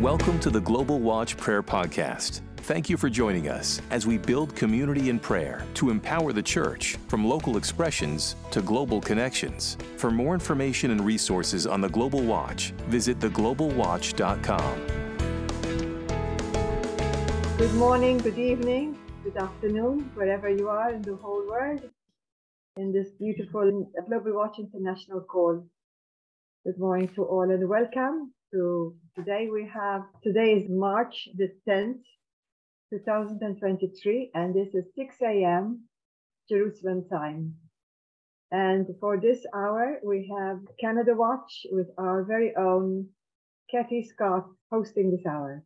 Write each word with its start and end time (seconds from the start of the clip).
Welcome 0.00 0.38
to 0.40 0.50
the 0.50 0.60
Global 0.60 1.00
Watch 1.00 1.36
Prayer 1.36 1.60
Podcast. 1.60 2.42
Thank 2.58 2.88
you 2.88 2.96
for 2.96 3.10
joining 3.10 3.48
us 3.48 3.82
as 3.90 4.06
we 4.06 4.16
build 4.16 4.54
community 4.54 5.10
in 5.10 5.18
prayer 5.18 5.66
to 5.74 5.90
empower 5.90 6.32
the 6.32 6.40
church 6.40 6.96
from 7.08 7.26
local 7.26 7.56
expressions 7.56 8.36
to 8.52 8.62
global 8.62 9.00
connections. 9.00 9.76
For 9.96 10.12
more 10.12 10.34
information 10.34 10.92
and 10.92 11.04
resources 11.04 11.66
on 11.66 11.80
the 11.80 11.88
Global 11.88 12.22
Watch, 12.22 12.70
visit 12.86 13.18
theglobalwatch.com. 13.18 14.86
Good 17.58 17.74
morning, 17.74 18.18
good 18.18 18.38
evening, 18.38 18.96
good 19.24 19.36
afternoon, 19.36 20.12
wherever 20.14 20.48
you 20.48 20.68
are 20.68 20.94
in 20.94 21.02
the 21.02 21.16
whole 21.16 21.44
world, 21.44 21.82
in 22.76 22.92
this 22.92 23.08
beautiful 23.18 23.90
Global 24.06 24.32
Watch 24.32 24.60
International 24.60 25.22
call. 25.22 25.66
Good 26.64 26.78
morning 26.78 27.08
to 27.16 27.24
all 27.24 27.50
and 27.50 27.68
welcome 27.68 28.32
to 28.52 28.94
today. 29.18 29.48
We 29.52 29.68
have 29.74 30.02
today 30.22 30.52
is 30.52 30.70
March 30.70 31.28
the 31.36 31.50
10th, 31.68 32.04
2023, 32.90 34.30
and 34.32 34.54
this 34.54 34.72
is 34.74 34.84
6 34.94 35.16
a.m. 35.22 35.80
Jerusalem 36.48 37.04
time. 37.10 37.54
And 38.52 38.86
for 39.00 39.18
this 39.20 39.44
hour, 39.52 39.98
we 40.04 40.32
have 40.38 40.60
Canada 40.80 41.14
Watch 41.16 41.66
with 41.72 41.88
our 41.98 42.22
very 42.22 42.54
own 42.56 43.08
Kathy 43.70 44.04
Scott 44.04 44.46
hosting 44.70 45.10
this 45.10 45.26
hour. 45.26 45.64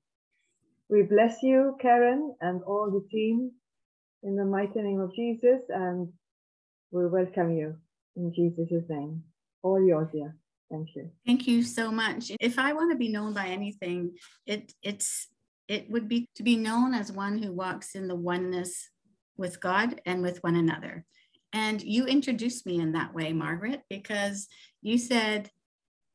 We 0.88 1.02
bless 1.02 1.42
you, 1.42 1.76
Karen, 1.78 2.34
and 2.40 2.62
all 2.62 2.90
the 2.90 3.06
team 3.10 3.50
in 4.22 4.34
the 4.34 4.46
mighty 4.46 4.80
name 4.80 5.00
of 5.00 5.14
Jesus, 5.14 5.60
and 5.68 6.08
we 6.90 7.06
welcome 7.06 7.54
you 7.54 7.76
in 8.16 8.32
Jesus' 8.34 8.88
name. 8.88 9.22
All 9.62 9.84
yours, 9.84 10.08
dear. 10.10 10.36
Thank 10.72 10.96
you. 10.96 11.10
Thank 11.26 11.46
you 11.46 11.62
so 11.62 11.92
much. 11.92 12.32
If 12.40 12.58
I 12.58 12.72
want 12.72 12.90
to 12.92 12.96
be 12.96 13.10
known 13.10 13.34
by 13.34 13.48
anything, 13.48 14.12
it 14.46 14.72
it's 14.82 15.28
it 15.68 15.90
would 15.90 16.08
be 16.08 16.30
to 16.36 16.42
be 16.42 16.56
known 16.56 16.94
as 16.94 17.12
one 17.12 17.42
who 17.42 17.52
walks 17.52 17.94
in 17.94 18.08
the 18.08 18.16
oneness 18.16 18.88
with 19.36 19.60
God 19.60 20.00
and 20.06 20.22
with 20.22 20.42
one 20.42 20.56
another. 20.56 21.04
And 21.52 21.82
you 21.82 22.06
introduced 22.06 22.64
me 22.64 22.80
in 22.80 22.92
that 22.92 23.12
way, 23.12 23.34
Margaret, 23.34 23.82
because 23.90 24.48
you 24.80 24.96
said 24.96 25.50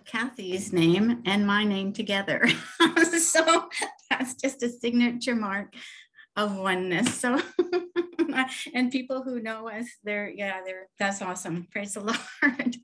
Kathy's 0.06 0.74
name 0.74 1.22
and 1.26 1.46
my 1.46 1.64
name 1.64 1.94
together. 1.94 2.48
so 3.20 3.70
that's 4.10 4.34
just 4.34 4.64
a 4.64 4.70
signature 4.70 5.36
mark 5.36 5.76
of 6.36 6.58
oneness. 6.58 7.14
So 7.14 7.40
and 8.74 8.92
people 8.92 9.22
who 9.22 9.40
know 9.40 9.70
us, 9.70 9.86
they're 10.04 10.30
yeah, 10.30 10.62
they're 10.66 10.88
that's 10.98 11.22
awesome. 11.22 11.68
Praise 11.72 11.94
the 11.94 12.00
Lord. 12.42 12.78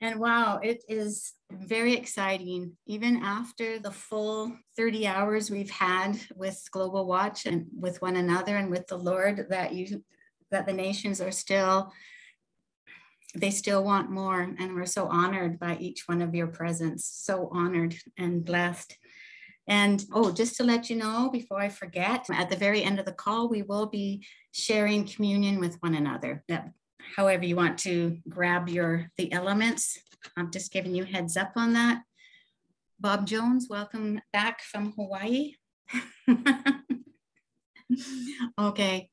And 0.00 0.18
wow, 0.18 0.60
it 0.62 0.82
is 0.88 1.32
very 1.50 1.94
exciting. 1.94 2.72
Even 2.86 3.22
after 3.22 3.78
the 3.78 3.90
full 3.90 4.56
30 4.76 5.06
hours 5.06 5.50
we've 5.50 5.70
had 5.70 6.18
with 6.34 6.62
Global 6.70 7.06
Watch 7.06 7.44
and 7.44 7.66
with 7.78 8.00
one 8.00 8.16
another 8.16 8.56
and 8.56 8.70
with 8.70 8.86
the 8.86 8.96
Lord, 8.96 9.46
that 9.50 9.74
you 9.74 10.02
that 10.50 10.66
the 10.66 10.72
nations 10.72 11.20
are 11.20 11.30
still 11.30 11.92
they 13.36 13.50
still 13.50 13.84
want 13.84 14.10
more. 14.10 14.40
And 14.40 14.74
we're 14.74 14.86
so 14.86 15.06
honored 15.06 15.58
by 15.58 15.76
each 15.76 16.08
one 16.08 16.20
of 16.20 16.34
your 16.34 16.48
presence, 16.48 17.06
so 17.06 17.48
honored 17.52 17.94
and 18.18 18.44
blessed. 18.44 18.96
And 19.68 20.04
oh, 20.12 20.32
just 20.32 20.56
to 20.56 20.64
let 20.64 20.90
you 20.90 20.96
know 20.96 21.30
before 21.32 21.60
I 21.60 21.68
forget, 21.68 22.26
at 22.32 22.50
the 22.50 22.56
very 22.56 22.82
end 22.82 22.98
of 22.98 23.06
the 23.06 23.12
call, 23.12 23.48
we 23.48 23.62
will 23.62 23.86
be 23.86 24.26
sharing 24.52 25.04
communion 25.04 25.60
with 25.60 25.76
one 25.80 25.94
another. 25.94 26.42
That 26.48 26.72
however 27.16 27.44
you 27.44 27.56
want 27.56 27.78
to 27.80 28.18
grab 28.28 28.68
your 28.68 29.10
the 29.16 29.32
elements. 29.32 29.98
I'm 30.36 30.50
just 30.50 30.72
giving 30.72 30.94
you 30.94 31.04
heads 31.04 31.36
up 31.36 31.52
on 31.56 31.72
that. 31.74 32.02
Bob 32.98 33.26
Jones, 33.26 33.66
welcome 33.70 34.20
back 34.32 34.60
from 34.60 34.92
Hawaii. 34.92 35.54
okay, 38.60 39.10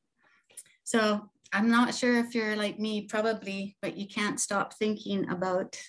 so 0.83 1.29
I'm 1.53 1.69
not 1.69 1.95
sure 1.95 2.17
if 2.17 2.35
you're 2.35 2.55
like 2.55 2.79
me, 2.79 3.03
probably, 3.03 3.77
but 3.81 3.97
you 3.97 4.07
can't 4.07 4.39
stop 4.39 4.73
thinking 4.73 5.29
about 5.29 5.79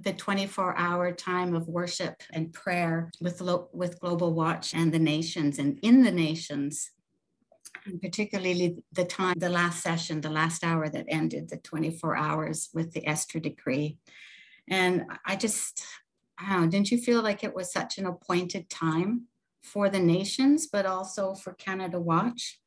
the 0.00 0.12
24 0.12 0.76
hour 0.76 1.12
time 1.12 1.54
of 1.54 1.68
worship 1.68 2.22
and 2.32 2.52
prayer 2.52 3.10
with, 3.20 3.40
with 3.72 4.00
Global 4.00 4.34
Watch 4.34 4.74
and 4.74 4.92
the 4.92 4.98
nations 4.98 5.58
and 5.58 5.78
in 5.82 6.02
the 6.02 6.12
nations 6.12 6.90
and 7.86 8.02
particularly 8.02 8.76
the 8.92 9.04
time, 9.04 9.38
the 9.38 9.48
last 9.48 9.82
session, 9.82 10.20
the 10.20 10.30
last 10.30 10.64
hour 10.64 10.88
that 10.88 11.06
ended 11.08 11.48
the 11.48 11.56
24 11.58 12.16
hours 12.16 12.68
with 12.74 12.92
the 12.92 13.06
Esther 13.06 13.38
decree. 13.38 13.98
And 14.68 15.04
I 15.24 15.36
just, 15.36 15.84
know, 16.48 16.66
didn't 16.66 16.90
you 16.90 16.98
feel 16.98 17.22
like 17.22 17.44
it 17.44 17.54
was 17.54 17.72
such 17.72 17.98
an 17.98 18.06
appointed 18.06 18.68
time 18.68 19.26
for 19.62 19.88
the 19.88 20.00
nations, 20.00 20.66
but 20.66 20.86
also 20.86 21.34
for 21.34 21.52
Canada 21.54 22.00
Watch? 22.00 22.60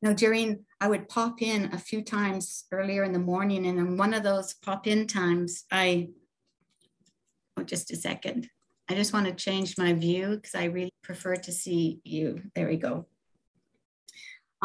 Now, 0.00 0.12
during, 0.12 0.64
I 0.80 0.88
would 0.88 1.08
pop 1.08 1.40
in 1.40 1.72
a 1.72 1.78
few 1.78 2.02
times 2.02 2.64
earlier 2.72 3.04
in 3.04 3.12
the 3.12 3.18
morning, 3.18 3.66
and 3.66 3.78
in 3.78 3.96
one 3.96 4.12
of 4.12 4.22
those 4.22 4.54
pop 4.54 4.86
in 4.86 5.06
times, 5.06 5.64
I, 5.70 6.08
oh, 7.56 7.62
just 7.62 7.90
a 7.90 7.96
second. 7.96 8.48
I 8.88 8.94
just 8.94 9.14
want 9.14 9.26
to 9.26 9.32
change 9.32 9.78
my 9.78 9.94
view 9.94 10.36
because 10.36 10.54
I 10.54 10.64
really 10.64 10.92
prefer 11.02 11.36
to 11.36 11.52
see 11.52 12.00
you. 12.04 12.42
There 12.54 12.68
we 12.68 12.76
go 12.76 13.06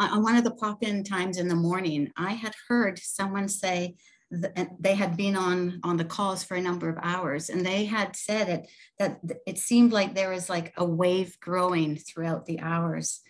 on 0.08 0.22
one 0.22 0.36
of 0.36 0.44
the 0.44 0.50
pop-in 0.52 1.04
times 1.04 1.38
in 1.38 1.48
the 1.48 1.54
morning, 1.54 2.10
I 2.16 2.32
had 2.32 2.54
heard 2.68 2.98
someone 2.98 3.48
say 3.48 3.96
that 4.30 4.52
uh, 4.56 4.64
they 4.78 4.94
had 4.94 5.16
been 5.16 5.36
on 5.36 5.80
on 5.82 5.96
the 5.96 6.04
calls 6.04 6.44
for 6.44 6.56
a 6.56 6.62
number 6.62 6.88
of 6.88 6.98
hours, 7.02 7.50
and 7.50 7.66
they 7.66 7.84
had 7.84 8.14
said 8.14 8.48
it 8.48 8.70
that 8.98 9.20
it 9.46 9.58
seemed 9.58 9.92
like 9.92 10.14
there 10.14 10.30
was 10.30 10.48
like 10.48 10.72
a 10.76 10.84
wave 10.84 11.38
growing 11.40 11.96
throughout 11.96 12.46
the 12.46 12.60
hours, 12.60 13.20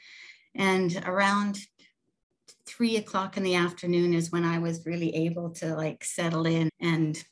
and 0.54 1.03
around 1.06 1.59
three 2.66 2.97
o'clock 2.97 3.36
in 3.36 3.42
the 3.42 3.54
afternoon 3.54 4.12
is 4.12 4.30
when 4.30 4.44
I 4.44 4.59
was 4.59 4.86
really 4.86 5.14
able 5.14 5.50
to 5.54 5.75
like 5.75 6.04
settle 6.04 6.47
in 6.47 6.69
and 6.80 7.22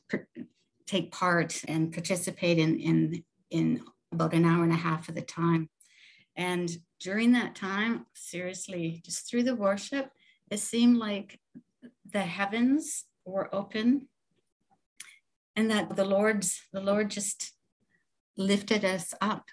take 0.86 1.12
part 1.12 1.62
and 1.68 1.92
participate 1.92 2.58
in 2.58 2.80
in 2.80 3.24
in 3.50 3.82
about 4.12 4.32
an 4.32 4.46
hour 4.46 4.64
and 4.64 4.72
a 4.72 4.76
half 4.76 5.08
of 5.08 5.14
the 5.14 5.22
time. 5.22 5.68
And 6.38 6.70
during 7.00 7.32
that 7.32 7.56
time, 7.56 8.06
seriously, 8.14 9.02
just 9.04 9.28
through 9.28 9.42
the 9.42 9.56
worship, 9.56 10.12
it 10.50 10.60
seemed 10.60 10.96
like 10.96 11.40
the 12.10 12.20
heavens 12.20 13.04
were 13.24 13.52
open 13.54 14.06
and 15.56 15.70
that 15.72 15.96
the 15.96 16.04
Lord's 16.04 16.62
the 16.72 16.80
Lord 16.80 17.10
just 17.10 17.52
lifted 18.36 18.84
us 18.84 19.12
up 19.20 19.46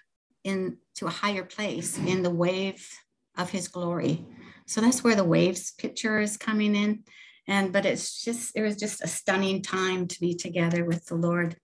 into 0.44 1.06
a 1.06 1.10
higher 1.10 1.42
place 1.42 1.98
in 1.98 2.22
the 2.22 2.30
wave 2.30 2.88
of 3.36 3.50
his 3.50 3.66
glory. 3.66 4.24
So 4.66 4.80
that's 4.80 5.02
where 5.02 5.16
the 5.16 5.24
waves 5.24 5.72
picture 5.72 6.20
is 6.20 6.36
coming 6.36 6.76
in. 6.76 7.02
And 7.48 7.72
but 7.72 7.84
it's 7.84 8.22
just 8.22 8.56
it 8.56 8.62
was 8.62 8.76
just 8.76 9.02
a 9.02 9.08
stunning 9.08 9.60
time 9.60 10.06
to 10.06 10.20
be 10.20 10.34
together 10.34 10.84
with 10.84 11.04
the 11.06 11.16
Lord. 11.16 11.56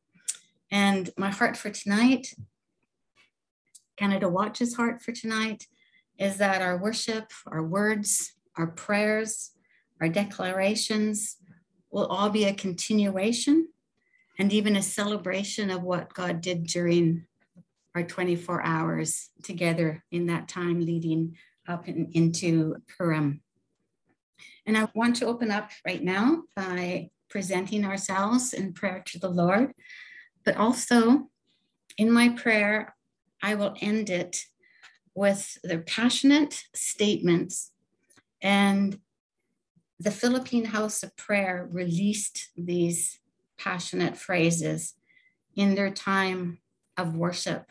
And 0.72 1.08
my 1.16 1.30
heart 1.30 1.56
for 1.56 1.70
tonight 1.70 2.34
Canada 4.02 4.28
Watch's 4.28 4.74
heart 4.74 5.00
for 5.00 5.12
tonight 5.12 5.68
is 6.18 6.38
that 6.38 6.60
our 6.60 6.76
worship, 6.76 7.30
our 7.46 7.62
words, 7.62 8.32
our 8.56 8.66
prayers, 8.66 9.52
our 10.00 10.08
declarations 10.08 11.36
will 11.92 12.06
all 12.06 12.28
be 12.28 12.46
a 12.46 12.52
continuation 12.52 13.68
and 14.40 14.52
even 14.52 14.74
a 14.74 14.82
celebration 14.82 15.70
of 15.70 15.84
what 15.84 16.12
God 16.14 16.40
did 16.40 16.66
during 16.66 17.26
our 17.94 18.02
24 18.02 18.60
hours 18.64 19.30
together 19.44 20.02
in 20.10 20.26
that 20.26 20.48
time 20.48 20.80
leading 20.80 21.36
up 21.68 21.86
in, 21.86 22.10
into 22.12 22.74
Purim. 22.98 23.40
And 24.66 24.76
I 24.76 24.88
want 24.96 25.14
to 25.16 25.26
open 25.26 25.52
up 25.52 25.70
right 25.86 26.02
now 26.02 26.42
by 26.56 27.10
presenting 27.30 27.84
ourselves 27.84 28.52
in 28.52 28.72
prayer 28.72 29.04
to 29.06 29.20
the 29.20 29.30
Lord, 29.30 29.70
but 30.44 30.56
also 30.56 31.28
in 31.96 32.10
my 32.10 32.30
prayer, 32.30 32.96
I 33.42 33.54
will 33.56 33.74
end 33.80 34.08
it 34.08 34.44
with 35.14 35.58
their 35.62 35.80
passionate 35.80 36.64
statements. 36.74 37.72
And 38.40 38.98
the 40.00 40.10
Philippine 40.10 40.66
House 40.66 41.02
of 41.02 41.16
Prayer 41.16 41.68
released 41.70 42.48
these 42.56 43.18
passionate 43.58 44.16
phrases 44.16 44.94
in 45.54 45.74
their 45.74 45.90
time 45.90 46.58
of 46.96 47.16
worship. 47.16 47.70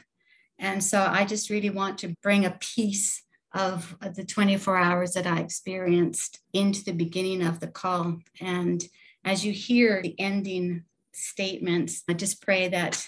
And 0.59 0.83
so 0.83 1.01
I 1.01 1.25
just 1.25 1.49
really 1.49 1.71
want 1.71 1.97
to 1.99 2.15
bring 2.21 2.45
a 2.45 2.57
piece 2.59 3.23
of 3.53 3.97
the 4.15 4.23
24 4.23 4.77
hours 4.77 5.13
that 5.13 5.27
I 5.27 5.39
experienced 5.39 6.39
into 6.53 6.83
the 6.83 6.93
beginning 6.93 7.41
of 7.41 7.59
the 7.59 7.67
call. 7.67 8.19
And 8.39 8.83
as 9.25 9.43
you 9.43 9.51
hear 9.51 10.01
the 10.01 10.17
ending 10.19 10.83
statements, 11.11 12.03
I 12.07 12.13
just 12.13 12.41
pray 12.41 12.69
that 12.69 13.05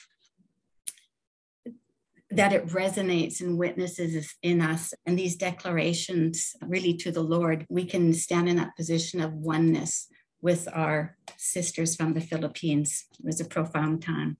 that 2.35 2.53
it 2.53 2.67
resonates 2.67 3.41
and 3.41 3.57
witnesses 3.57 4.35
in 4.41 4.61
us. 4.61 4.93
And 5.05 5.17
these 5.17 5.35
declarations, 5.35 6.55
really 6.61 6.95
to 6.97 7.11
the 7.11 7.21
Lord, 7.21 7.65
we 7.69 7.85
can 7.85 8.13
stand 8.13 8.49
in 8.49 8.57
that 8.57 8.75
position 8.75 9.21
of 9.21 9.33
oneness 9.33 10.07
with 10.41 10.67
our 10.73 11.17
sisters 11.37 11.95
from 11.95 12.13
the 12.13 12.21
Philippines. 12.21 13.05
It 13.19 13.25
was 13.25 13.39
a 13.39 13.45
profound 13.45 14.01
time. 14.01 14.37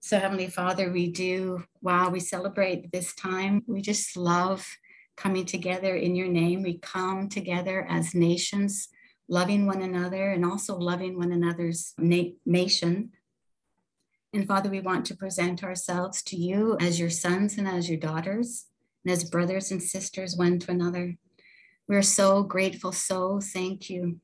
So, 0.00 0.18
Heavenly 0.18 0.46
Father, 0.46 0.92
we 0.92 1.10
do, 1.10 1.64
while 1.80 2.10
we 2.10 2.20
celebrate 2.20 2.92
this 2.92 3.14
time, 3.14 3.62
we 3.66 3.80
just 3.80 4.16
love 4.16 4.64
coming 5.16 5.46
together 5.46 5.96
in 5.96 6.14
your 6.14 6.28
name. 6.28 6.62
We 6.62 6.78
come 6.78 7.28
together 7.28 7.86
as 7.88 8.14
nations, 8.14 8.88
loving 9.28 9.66
one 9.66 9.82
another 9.82 10.30
and 10.30 10.44
also 10.44 10.76
loving 10.76 11.18
one 11.18 11.32
another's 11.32 11.94
na- 11.98 12.34
nation. 12.44 13.10
And 14.36 14.46
Father, 14.46 14.68
we 14.68 14.80
want 14.80 15.06
to 15.06 15.16
present 15.16 15.64
ourselves 15.64 16.22
to 16.24 16.36
you 16.36 16.76
as 16.78 17.00
your 17.00 17.08
sons 17.08 17.56
and 17.56 17.66
as 17.66 17.88
your 17.88 17.98
daughters, 17.98 18.66
and 19.02 19.10
as 19.10 19.24
brothers 19.24 19.70
and 19.70 19.82
sisters 19.82 20.36
one 20.36 20.58
to 20.58 20.72
another. 20.72 21.16
We're 21.88 22.02
so 22.02 22.42
grateful, 22.42 22.92
so 22.92 23.40
thank 23.40 23.88
you, 23.88 24.20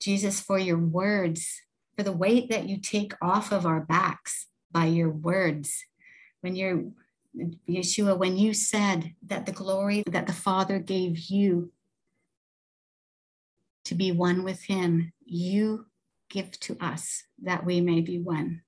Jesus, 0.00 0.40
for 0.40 0.58
your 0.58 0.78
words, 0.78 1.62
for 1.96 2.02
the 2.02 2.10
weight 2.10 2.50
that 2.50 2.68
you 2.68 2.76
take 2.76 3.14
off 3.22 3.52
of 3.52 3.64
our 3.64 3.78
backs 3.78 4.48
by 4.72 4.86
your 4.86 5.10
words. 5.10 5.84
When 6.40 6.56
you're, 6.56 6.86
Yeshua, 7.68 8.18
when 8.18 8.36
you 8.36 8.54
said 8.54 9.14
that 9.28 9.46
the 9.46 9.52
glory 9.52 10.02
that 10.08 10.26
the 10.26 10.32
Father 10.32 10.80
gave 10.80 11.20
you 11.30 11.70
to 13.84 13.94
be 13.94 14.10
one 14.10 14.42
with 14.42 14.64
Him, 14.64 15.12
you 15.24 15.86
give 16.30 16.50
to 16.50 16.76
us 16.80 17.22
that 17.40 17.64
we 17.64 17.80
may 17.80 18.00
be 18.00 18.18
one. 18.18 18.62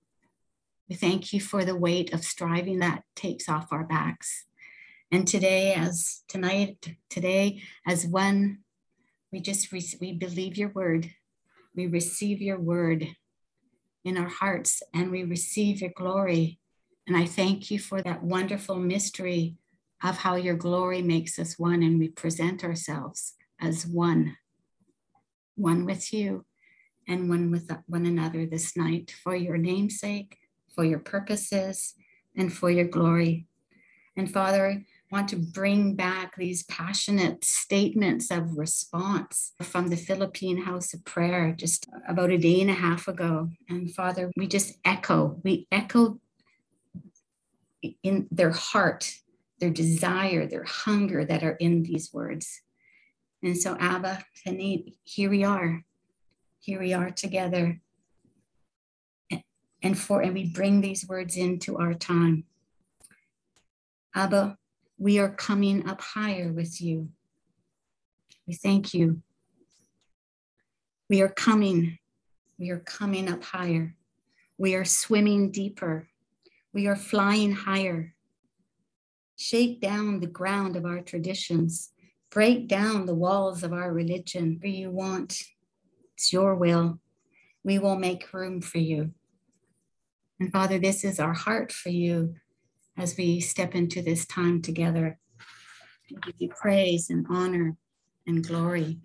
We 0.88 0.96
thank 0.96 1.32
you 1.32 1.40
for 1.40 1.64
the 1.64 1.76
weight 1.76 2.12
of 2.12 2.24
striving 2.24 2.80
that 2.80 3.04
takes 3.16 3.48
off 3.48 3.72
our 3.72 3.84
backs. 3.84 4.44
And 5.10 5.26
today, 5.26 5.72
as 5.72 6.22
tonight, 6.28 6.96
today, 7.08 7.62
as 7.86 8.06
one, 8.06 8.58
we 9.32 9.40
just 9.40 9.72
we 9.72 10.12
believe 10.12 10.58
your 10.58 10.70
word. 10.70 11.10
We 11.74 11.86
receive 11.86 12.42
your 12.42 12.60
word 12.60 13.08
in 14.04 14.18
our 14.18 14.28
hearts 14.28 14.82
and 14.92 15.10
we 15.10 15.24
receive 15.24 15.80
your 15.80 15.92
glory. 15.96 16.58
And 17.06 17.16
I 17.16 17.24
thank 17.24 17.70
you 17.70 17.78
for 17.78 18.02
that 18.02 18.22
wonderful 18.22 18.76
mystery 18.76 19.56
of 20.02 20.18
how 20.18 20.36
your 20.36 20.56
glory 20.56 21.00
makes 21.00 21.38
us 21.38 21.58
one 21.58 21.82
and 21.82 21.98
we 21.98 22.08
present 22.08 22.62
ourselves 22.62 23.34
as 23.60 23.86
one, 23.86 24.36
one 25.56 25.86
with 25.86 26.12
you 26.12 26.44
and 27.08 27.28
one 27.28 27.50
with 27.50 27.70
one 27.86 28.04
another 28.04 28.44
this 28.46 28.76
night 28.76 29.14
for 29.22 29.34
your 29.34 29.56
namesake 29.56 30.38
for 30.74 30.84
your 30.84 30.98
purposes, 30.98 31.94
and 32.36 32.52
for 32.52 32.70
your 32.70 32.86
glory. 32.86 33.46
And 34.16 34.30
Father, 34.30 34.66
I 34.66 34.84
want 35.10 35.28
to 35.30 35.36
bring 35.36 35.94
back 35.94 36.36
these 36.36 36.64
passionate 36.64 37.44
statements 37.44 38.30
of 38.30 38.56
response 38.56 39.52
from 39.60 39.88
the 39.88 39.96
Philippine 39.96 40.62
House 40.62 40.94
of 40.94 41.04
Prayer 41.04 41.52
just 41.56 41.88
about 42.08 42.30
a 42.30 42.38
day 42.38 42.60
and 42.60 42.70
a 42.70 42.74
half 42.74 43.08
ago. 43.08 43.50
And 43.68 43.92
Father, 43.92 44.30
we 44.36 44.46
just 44.46 44.74
echo, 44.84 45.40
we 45.44 45.66
echo 45.70 46.20
in 48.02 48.28
their 48.30 48.50
heart, 48.50 49.14
their 49.58 49.70
desire, 49.70 50.46
their 50.46 50.64
hunger 50.64 51.24
that 51.24 51.42
are 51.42 51.56
in 51.60 51.82
these 51.82 52.12
words. 52.12 52.62
And 53.42 53.56
so, 53.56 53.76
Abba, 53.78 54.24
here 55.04 55.30
we 55.30 55.44
are. 55.44 55.84
Here 56.60 56.80
we 56.80 56.94
are 56.94 57.10
together 57.10 57.80
and 59.84 59.98
for 59.98 60.22
and 60.22 60.32
we 60.32 60.46
bring 60.46 60.80
these 60.80 61.06
words 61.06 61.36
into 61.36 61.76
our 61.76 61.92
time. 61.92 62.44
Abba, 64.14 64.56
we 64.98 65.18
are 65.18 65.28
coming 65.28 65.86
up 65.86 66.00
higher 66.00 66.50
with 66.50 66.80
you. 66.80 67.10
We 68.46 68.54
thank 68.54 68.94
you. 68.94 69.20
We 71.10 71.20
are 71.20 71.28
coming. 71.28 71.98
We 72.58 72.70
are 72.70 72.80
coming 72.80 73.28
up 73.28 73.44
higher. 73.44 73.94
We 74.56 74.74
are 74.74 74.86
swimming 74.86 75.50
deeper. 75.50 76.08
We 76.72 76.86
are 76.86 76.96
flying 76.96 77.52
higher. 77.52 78.14
Shake 79.36 79.82
down 79.82 80.20
the 80.20 80.26
ground 80.26 80.76
of 80.76 80.86
our 80.86 81.00
traditions. 81.00 81.90
Break 82.30 82.68
down 82.68 83.04
the 83.04 83.14
walls 83.14 83.62
of 83.62 83.74
our 83.74 83.92
religion. 83.92 84.58
For 84.58 84.66
you 84.66 84.90
want, 84.90 85.42
it's 86.14 86.32
your 86.32 86.54
will. 86.54 87.00
We 87.62 87.78
will 87.78 87.96
make 87.96 88.32
room 88.32 88.62
for 88.62 88.78
you. 88.78 89.12
And 90.44 90.52
Father, 90.52 90.78
this 90.78 91.04
is 91.04 91.18
our 91.20 91.32
heart 91.32 91.72
for 91.72 91.88
you 91.88 92.34
as 92.98 93.16
we 93.16 93.40
step 93.40 93.74
into 93.74 94.02
this 94.02 94.26
time 94.26 94.60
together. 94.60 95.18
We 96.10 96.18
give 96.18 96.34
you 96.36 96.48
praise 96.50 97.08
and 97.08 97.24
honor 97.30 97.78
and 98.26 98.46
glory. 98.46 98.98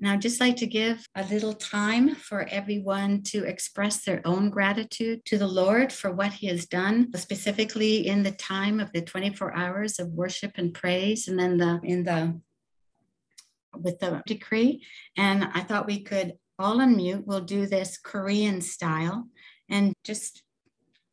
Now, 0.00 0.14
I'd 0.14 0.22
just 0.22 0.40
like 0.40 0.56
to 0.56 0.66
give 0.66 1.06
a 1.14 1.24
little 1.24 1.52
time 1.52 2.14
for 2.14 2.48
everyone 2.48 3.24
to 3.24 3.44
express 3.44 4.02
their 4.02 4.22
own 4.24 4.48
gratitude 4.48 5.22
to 5.26 5.36
the 5.36 5.46
Lord 5.46 5.92
for 5.92 6.10
what 6.10 6.32
He 6.32 6.46
has 6.46 6.64
done, 6.64 7.12
specifically 7.14 8.06
in 8.06 8.22
the 8.22 8.32
time 8.32 8.80
of 8.80 8.90
the 8.92 9.02
24 9.02 9.54
hours 9.54 9.98
of 9.98 10.08
worship 10.08 10.52
and 10.54 10.72
praise, 10.72 11.28
and 11.28 11.38
then 11.38 11.58
the 11.58 11.78
in 11.84 12.04
the 12.04 12.40
with 13.76 13.98
the 13.98 14.22
decree. 14.26 14.82
And 15.18 15.44
I 15.44 15.60
thought 15.60 15.86
we 15.86 16.00
could 16.00 16.38
all 16.58 16.78
unmute. 16.78 17.26
We'll 17.26 17.42
do 17.42 17.66
this 17.66 17.98
Korean 17.98 18.62
style 18.62 19.28
and 19.70 19.94
just 20.04 20.42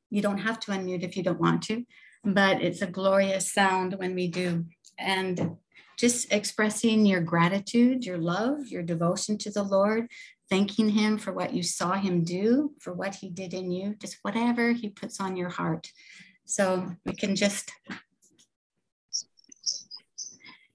you 0.09 0.21
don't 0.21 0.39
have 0.39 0.59
to 0.59 0.71
unmute 0.71 1.04
if 1.04 1.15
you 1.15 1.24
don't 1.24 1.39
want 1.39 1.62
to 1.62 1.86
but 2.33 2.62
it's 2.62 2.81
a 2.81 2.88
glorious 2.88 3.51
sound 3.54 3.94
when 3.94 4.13
we 4.15 4.27
do. 4.27 4.65
And 4.98 5.57
just 5.98 6.31
expressing 6.31 7.06
your 7.06 7.21
gratitude 7.21 8.06
your 8.06 8.19
love 8.19 8.68
your 8.68 8.83
devotion 8.83 9.36
to 9.36 9.50
the 9.50 9.63
lord 9.63 10.07
thanking 10.48 10.89
him 10.89 11.18
for 11.18 11.33
what 11.33 11.56
you 11.56 11.63
saw 11.63 11.94
him 11.94 12.24
do 12.24 12.71
for 12.80 12.94
what 12.94 13.15
he 13.15 13.30
did 13.30 13.51
in 13.51 13.71
you 13.71 13.95
just 14.00 14.18
whatever 14.21 14.74
he 14.74 14.89
puts 14.89 15.19
on 15.19 15.36
your 15.36 15.50
heart. 15.50 15.89
So 16.45 16.92
we 17.06 17.13
can 17.13 17.36
just 17.36 17.71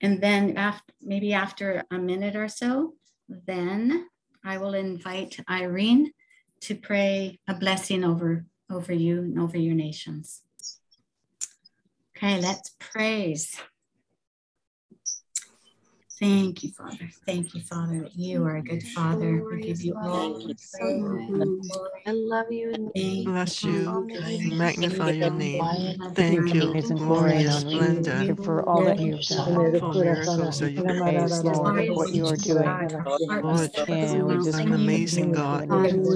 and 0.00 0.20
then 0.20 0.56
after 0.56 0.92
maybe 1.00 1.32
after 1.32 1.84
a 1.90 1.98
minute 1.98 2.36
or 2.36 2.48
so 2.48 2.94
then 3.28 4.08
i 4.44 4.58
will 4.58 4.74
invite 4.74 5.38
irene 5.48 6.12
to 6.62 6.74
pray 6.74 7.38
a 7.48 7.54
blessing 7.54 8.04
over, 8.04 8.46
over 8.70 8.92
you 8.92 9.18
and 9.20 9.38
over 9.38 9.58
your 9.58 9.74
nations. 9.74 10.42
Okay, 12.16 12.40
let's 12.40 12.70
praise. 12.78 13.56
Thank 16.22 16.62
you, 16.62 16.70
Father. 16.70 17.10
Thank 17.26 17.54
you, 17.54 17.60
Father. 17.62 18.08
You 18.14 18.44
are 18.44 18.58
a 18.58 18.62
good 18.62 18.84
Father. 18.84 19.44
We 19.50 19.60
give 19.60 19.82
you 19.82 19.96
all 20.00 20.38
the 20.38 20.54
praise. 20.78 21.80
I 22.06 22.12
love 22.12 22.46
you. 22.52 22.72
And 22.94 23.24
Bless 23.24 23.64
you. 23.64 24.06
Magnify 24.52 25.10
your 25.12 25.30
name. 25.30 25.62
Thank 26.14 26.54
you. 26.54 26.74
Glorious 26.96 27.56
splendor. 27.60 28.36
For 28.44 28.68
all 28.68 28.84
that 28.84 29.00
you've 29.00 29.26
done. 29.26 29.80
For 29.80 29.94
miracles 29.94 30.60
that 30.60 30.72
you 30.76 30.82
praise, 30.84 31.42
Lord, 31.42 31.88
what 31.96 32.14
you 32.14 32.26
are 32.28 32.36
doing. 32.36 32.64
Lord, 33.42 33.70
and 33.88 34.28
we 34.28 34.38
just 34.38 34.60
an 34.60 34.72
amazing 34.74 35.32
God. 35.32 35.68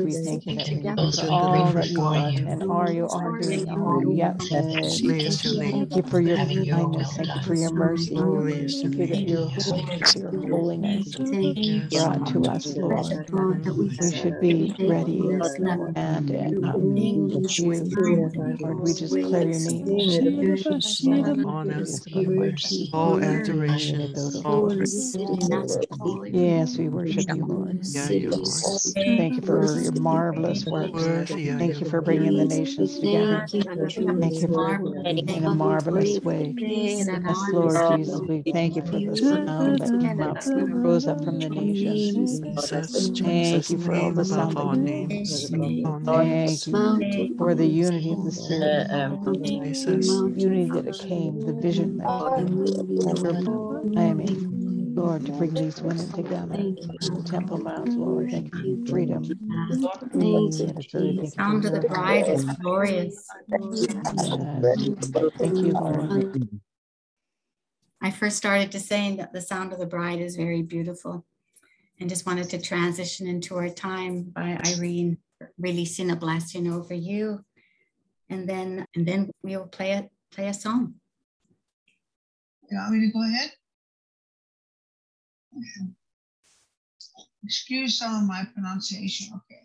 We 0.05 0.15
thank 0.15 0.47
you 0.47 0.61
for 0.97 1.31
all 1.33 1.73
that 1.75 1.91
you 1.91 2.05
are 2.05 2.33
and 2.47 2.63
all 2.71 2.91
you 2.91 3.09
are 3.09 3.33
doing. 3.33 3.69
All 3.71 4.05
yet. 4.15 4.41
Thank 5.71 5.97
you 5.97 6.03
for 6.05 6.21
your 6.21 6.39
kindness. 6.39 7.17
Thank 7.17 7.35
you 7.35 7.41
for 7.43 7.55
your 7.55 7.71
mercy. 7.71 8.15
Thank 8.83 8.99
you 8.99 9.07
that 9.09 9.23
you're 9.27 9.96
your 10.17 10.33
holiness 10.51 11.15
brought 11.91 12.27
to 12.29 12.47
us, 12.47 12.77
Lord. 12.79 13.21
We 14.01 14.13
should 14.13 14.41
be 14.41 14.75
ready 14.83 15.29
and 15.97 16.31
um, 16.67 16.97
you, 18.05 18.33
Lord, 18.61 18.81
we 18.81 18.95
just 18.95 19.15
declare 19.15 19.45
your 19.49 19.61
name. 19.61 19.87
Honor, 21.45 21.87
all 22.93 23.19
adoration, 23.23 24.15
all 24.45 24.71
Yes, 26.33 26.79
we 26.79 26.89
worship 26.89 27.27
you, 27.35 27.45
Lord. 27.45 27.79
You, 28.23 28.31
Lord. 28.37 28.63
Thank 29.17 29.37
you 29.39 29.43
for 29.45 29.81
your 29.81 29.93
marvelous 29.93 30.67
work. 30.67 30.93
Thank 31.59 31.81
you 31.81 31.87
for 31.87 32.01
bringing 32.03 32.37
the 32.37 32.45
nations 32.47 32.99
together. 32.99 33.47
Thank 34.21 34.41
you 34.43 34.49
for 34.49 34.69
in 35.33 35.45
a 35.45 35.51
marvelous 35.51 36.23
way. 36.25 36.57
Yes, 37.27 37.53
Lord 37.53 37.85
Jesus, 37.85 38.23
we 38.29 38.45
thank 38.53 38.77
you 38.77 38.83
for 38.83 39.01
the 39.01 39.17
sound 39.17 39.83
that 39.91 40.01
came 40.01 40.21
up, 40.23 40.39
rose 40.47 41.07
up 41.07 41.23
from 41.25 41.39
the 41.39 41.49
nations. 41.49 42.41
Thank 43.21 43.71
you 43.71 43.79
for 43.79 43.95
all 43.95 44.13
the 44.13 44.25
sound 44.25 44.57
that 44.57 44.77
names. 44.79 45.51
Thank 46.05 46.67
you 46.67 47.35
for 47.39 47.55
the 47.55 47.67
unity 47.67 48.13
of 48.13 48.25
the 48.25 48.33
Spirit. 48.33 48.89
Unity 50.37 50.71
that 50.71 50.87
it 50.87 50.99
came, 50.99 51.41
the 51.47 51.53
vision 51.55 51.99
that 51.99 52.37
came. 52.37 53.99
I 53.99 54.15
mean, 54.15 54.95
Lord, 54.97 55.27
to 55.27 55.33
bring 55.33 55.55
these 55.55 55.81
women 55.83 56.11
together. 56.13 56.57
The 56.57 57.23
Temple 57.25 57.59
Mount, 57.59 57.99
Lord, 57.99 58.31
thank 58.31 58.55
you 58.55 58.85
for 58.85 58.91
freedom. 58.91 59.23
The 59.25 59.37
sound 61.37 61.65
of 61.65 61.73
the 61.73 61.81
bride 61.89 62.29
is 62.29 62.45
glorious. 62.45 63.27
Yes. 63.49 63.87
Thank 65.39 65.57
you, 65.59 65.73
Lord. 65.73 66.61
I 68.03 68.11
first 68.11 68.37
started 68.37 68.73
to 68.73 68.81
saying 68.81 69.17
that 69.17 69.33
the 69.33 69.41
sound 69.41 69.73
of 69.73 69.79
the 69.79 69.87
bride 69.87 70.21
is 70.21 70.37
very 70.37 70.63
beautiful 70.63 71.25
and 71.99 72.09
just 72.09 72.27
wanted 72.27 72.51
to 72.51 72.61
transition 72.61 73.27
into 73.27 73.57
our 73.57 73.69
time 73.69 74.25
by 74.25 74.61
Irene 74.67 75.19
releasing 75.59 76.11
a 76.11 76.17
blessing 76.17 76.71
over 76.71 76.95
you 76.95 77.45
and 78.29 78.49
then 78.49 78.87
and 78.95 79.07
then 79.07 79.31
we 79.43 79.57
will 79.57 79.67
play 79.67 79.93
a 79.93 80.09
play 80.31 80.49
a 80.49 80.55
song. 80.55 80.95
You 82.71 82.79
want 82.79 82.93
me 82.93 83.07
to 83.07 83.13
go 83.13 83.23
ahead? 83.23 83.53
Excuse 87.45 87.99
some 87.99 88.15
of 88.15 88.29
my 88.29 88.45
pronunciation, 88.53 89.29
okay. 89.37 89.63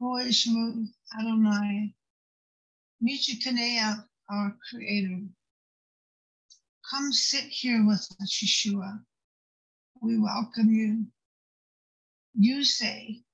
Hoishmu 0.00 0.86
Adonai, 1.18 1.94
Michikanea, 3.02 4.04
our 4.30 4.56
Creator. 4.70 5.22
Come 6.90 7.12
sit 7.12 7.44
here 7.44 7.84
with 7.84 8.06
us, 8.20 8.40
Yeshua. 8.42 9.04
We 10.00 10.18
welcome 10.18 10.70
you. 10.70 11.06
You 12.34 12.62
say, 12.62 13.24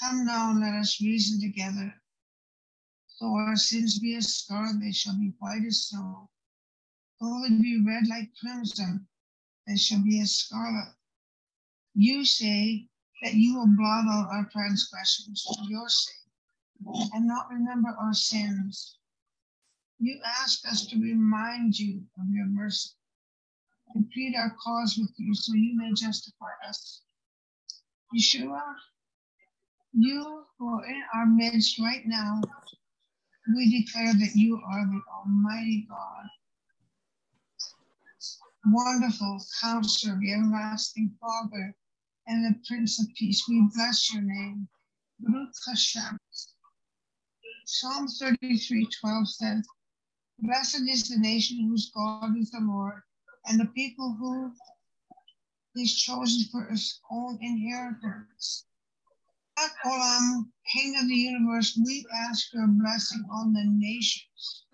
Come 0.00 0.24
now, 0.24 0.56
let 0.58 0.72
us 0.74 1.00
reason 1.00 1.40
together. 1.40 1.94
Though 3.20 3.36
our 3.36 3.56
sins 3.56 3.98
be 3.98 4.16
as 4.16 4.34
scarlet, 4.34 4.80
they 4.80 4.92
shall 4.92 5.18
be 5.18 5.34
white 5.38 5.64
as 5.66 5.88
snow. 5.88 6.30
Though 7.20 7.42
they 7.42 7.54
be 7.54 7.84
red 7.86 8.06
like 8.08 8.30
crimson, 8.40 9.06
they 9.66 9.76
shall 9.76 10.02
be 10.02 10.20
as 10.20 10.32
scarlet. 10.32 10.94
You 11.94 12.24
say 12.24 12.88
that 13.22 13.34
you 13.34 13.56
will 13.56 13.76
blot 13.76 14.06
out 14.08 14.30
our 14.30 14.48
transgressions 14.50 15.42
for 15.42 15.64
your 15.68 15.88
sake 15.88 16.14
and 17.12 17.26
not 17.26 17.50
remember 17.50 17.90
our 17.90 18.14
sins. 18.14 18.98
You 20.04 20.20
ask 20.42 20.68
us 20.68 20.86
to 20.88 21.00
remind 21.00 21.78
you 21.78 22.02
of 22.20 22.28
your 22.28 22.44
mercy 22.44 22.90
and 23.94 24.04
plead 24.10 24.34
our 24.36 24.54
cause 24.62 24.98
with 24.98 25.08
you 25.16 25.34
so 25.34 25.54
you 25.54 25.74
may 25.78 25.94
justify 25.94 26.50
us. 26.68 27.00
Yeshua, 28.14 28.60
you 29.94 30.44
who 30.58 30.68
are 30.78 30.84
in 30.84 31.02
our 31.14 31.24
midst 31.24 31.80
right 31.80 32.02
now, 32.04 32.38
we 33.56 33.82
declare 33.82 34.12
that 34.12 34.32
you 34.34 34.60
are 34.70 34.84
the 34.84 35.00
Almighty 35.10 35.86
God. 35.88 36.28
Wonderful 38.66 39.42
counselor, 39.62 40.18
the 40.20 40.34
everlasting 40.34 41.16
Father, 41.18 41.74
and 42.26 42.44
the 42.44 42.60
Prince 42.68 43.00
of 43.00 43.06
Peace. 43.14 43.42
We 43.48 43.66
bless 43.74 44.12
your 44.12 44.22
name. 44.22 44.68
Psalm 47.64 48.06
33 48.06 48.86
12 49.00 49.28
says, 49.30 49.66
Blessed 50.38 50.88
is 50.88 51.08
the 51.08 51.18
nation 51.18 51.68
whose 51.68 51.90
God 51.90 52.36
is 52.36 52.50
the 52.50 52.60
Lord, 52.60 53.02
and 53.46 53.60
the 53.60 53.66
people 53.66 54.14
who 54.18 54.52
He's 55.74 55.96
chosen 55.96 56.48
for 56.52 56.66
his 56.66 57.00
own 57.10 57.36
inheritance. 57.42 58.64
At 59.58 59.72
Olam, 59.84 60.36
um, 60.36 60.52
King 60.72 60.96
of 60.96 61.08
the 61.08 61.14
universe, 61.14 61.76
we 61.84 62.06
ask 62.14 62.52
your 62.52 62.68
blessing 62.68 63.24
on 63.30 63.52
the 63.52 63.64
nations. 63.64 64.66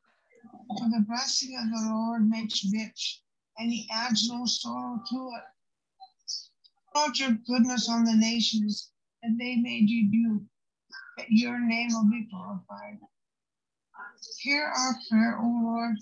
For 0.79 0.91
the 0.91 1.05
blessing 1.09 1.57
of 1.57 1.71
the 1.71 1.91
Lord 1.91 2.29
makes 2.29 2.67
rich, 2.71 3.23
and 3.59 3.73
he 3.73 3.89
adds 3.91 4.29
no 4.29 4.45
sorrow 4.45 5.03
to 5.09 5.31
it. 5.37 5.45
Lord, 6.95 7.19
your 7.19 7.39
goodness 7.47 7.89
on 7.89 8.05
the 8.05 8.15
nations, 8.15 8.91
and 9.23 9.41
they 9.41 9.57
may 9.57 9.87
do, 9.87 10.47
that 11.17 11.31
your 11.31 11.59
name 11.61 11.89
will 11.93 12.11
be 12.11 12.29
glorified. 12.31 12.99
Hear 14.41 14.65
our 14.65 14.97
prayer, 15.09 15.39
O 15.41 15.61
Lord. 15.63 15.97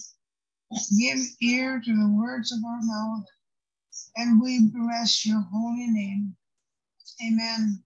Give 0.98 1.18
ear 1.40 1.80
to 1.84 1.90
the 1.90 2.14
words 2.16 2.52
of 2.52 2.58
our 2.64 2.80
mouth, 2.82 3.24
and 4.16 4.40
we 4.40 4.68
bless 4.72 5.24
your 5.24 5.40
holy 5.52 5.86
name. 5.86 6.36
Amen. 7.26 7.82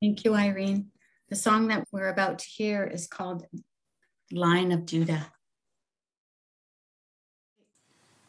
Thank 0.00 0.24
you, 0.24 0.34
Irene. 0.34 0.90
The 1.28 1.36
song 1.36 1.68
that 1.68 1.86
we're 1.92 2.08
about 2.08 2.38
to 2.40 2.46
hear 2.46 2.84
is 2.84 3.06
called 3.06 3.46
Lion 4.30 4.72
of 4.72 4.86
Judah. 4.86 5.32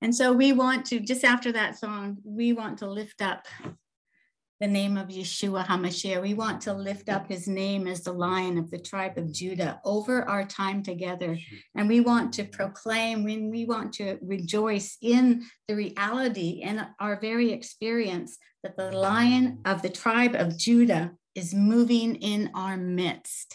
And 0.00 0.14
so 0.14 0.32
we 0.32 0.54
want 0.54 0.86
to, 0.86 0.98
just 0.98 1.24
after 1.24 1.52
that 1.52 1.78
song, 1.78 2.16
we 2.24 2.54
want 2.54 2.78
to 2.78 2.90
lift 2.90 3.20
up 3.20 3.46
the 4.60 4.66
name 4.66 4.96
of 4.96 5.08
Yeshua 5.08 5.66
HaMashiach. 5.66 6.22
We 6.22 6.32
want 6.32 6.62
to 6.62 6.72
lift 6.72 7.10
up 7.10 7.28
his 7.28 7.46
name 7.46 7.86
as 7.86 8.02
the 8.02 8.14
lion 8.14 8.56
of 8.56 8.70
the 8.70 8.78
tribe 8.78 9.18
of 9.18 9.30
Judah 9.30 9.78
over 9.84 10.26
our 10.26 10.46
time 10.46 10.82
together. 10.82 11.36
And 11.74 11.86
we 11.86 12.00
want 12.00 12.32
to 12.34 12.44
proclaim, 12.44 13.24
when 13.24 13.50
we 13.50 13.66
want 13.66 13.92
to 13.94 14.16
rejoice 14.22 14.96
in 15.02 15.44
the 15.68 15.76
reality 15.76 16.62
and 16.64 16.86
our 16.98 17.20
very 17.20 17.52
experience 17.52 18.38
that 18.62 18.78
the 18.78 18.90
lion 18.90 19.58
of 19.66 19.82
the 19.82 19.90
tribe 19.90 20.34
of 20.34 20.56
Judah 20.56 21.12
is 21.34 21.52
moving 21.52 22.14
in 22.16 22.50
our 22.54 22.78
midst. 22.78 23.54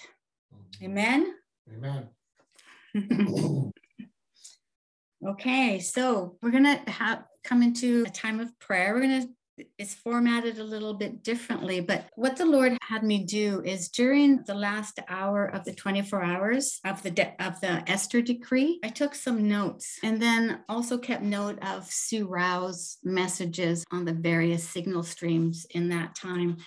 Amen. 0.84 1.34
Amen. 1.76 2.10
okay, 5.28 5.80
so 5.80 6.38
we're 6.42 6.52
gonna 6.52 6.82
have 6.88 7.24
come 7.44 7.64
into 7.64 8.04
a 8.06 8.10
time 8.10 8.40
of 8.40 8.58
prayer. 8.60 8.94
We're 8.94 9.02
gonna 9.02 9.28
it's 9.78 9.96
formatted 9.96 10.60
a 10.60 10.64
little 10.64 10.94
bit 10.94 11.24
differently, 11.24 11.80
but 11.80 12.10
what 12.16 12.38
the 12.38 12.46
Lord 12.46 12.78
had 12.82 13.04
me 13.04 13.24
do 13.24 13.62
is 13.66 13.90
during 13.90 14.44
the 14.44 14.54
last 14.54 15.00
hour 15.08 15.46
of 15.46 15.64
the 15.64 15.74
24 15.74 16.24
hours 16.24 16.80
of 16.86 17.02
the 17.02 17.12
de- 17.12 17.34
of 17.44 17.60
the 17.62 17.90
Esther 17.90 18.22
decree, 18.22 18.80
I 18.84 18.90
took 18.90 19.16
some 19.16 19.48
notes 19.48 19.98
and 20.04 20.22
then 20.22 20.60
also 20.70 20.98
kept 20.98 21.24
note 21.24 21.58
of 21.64 21.92
Sue 21.92 22.28
Rao's 22.28 22.98
messages 23.04 23.84
on 23.92 24.06
the 24.06 24.14
various 24.14 24.64
signal 24.64 25.04
streams 25.04 25.66
in 25.72 25.90
that 25.90 26.16
time. 26.16 26.58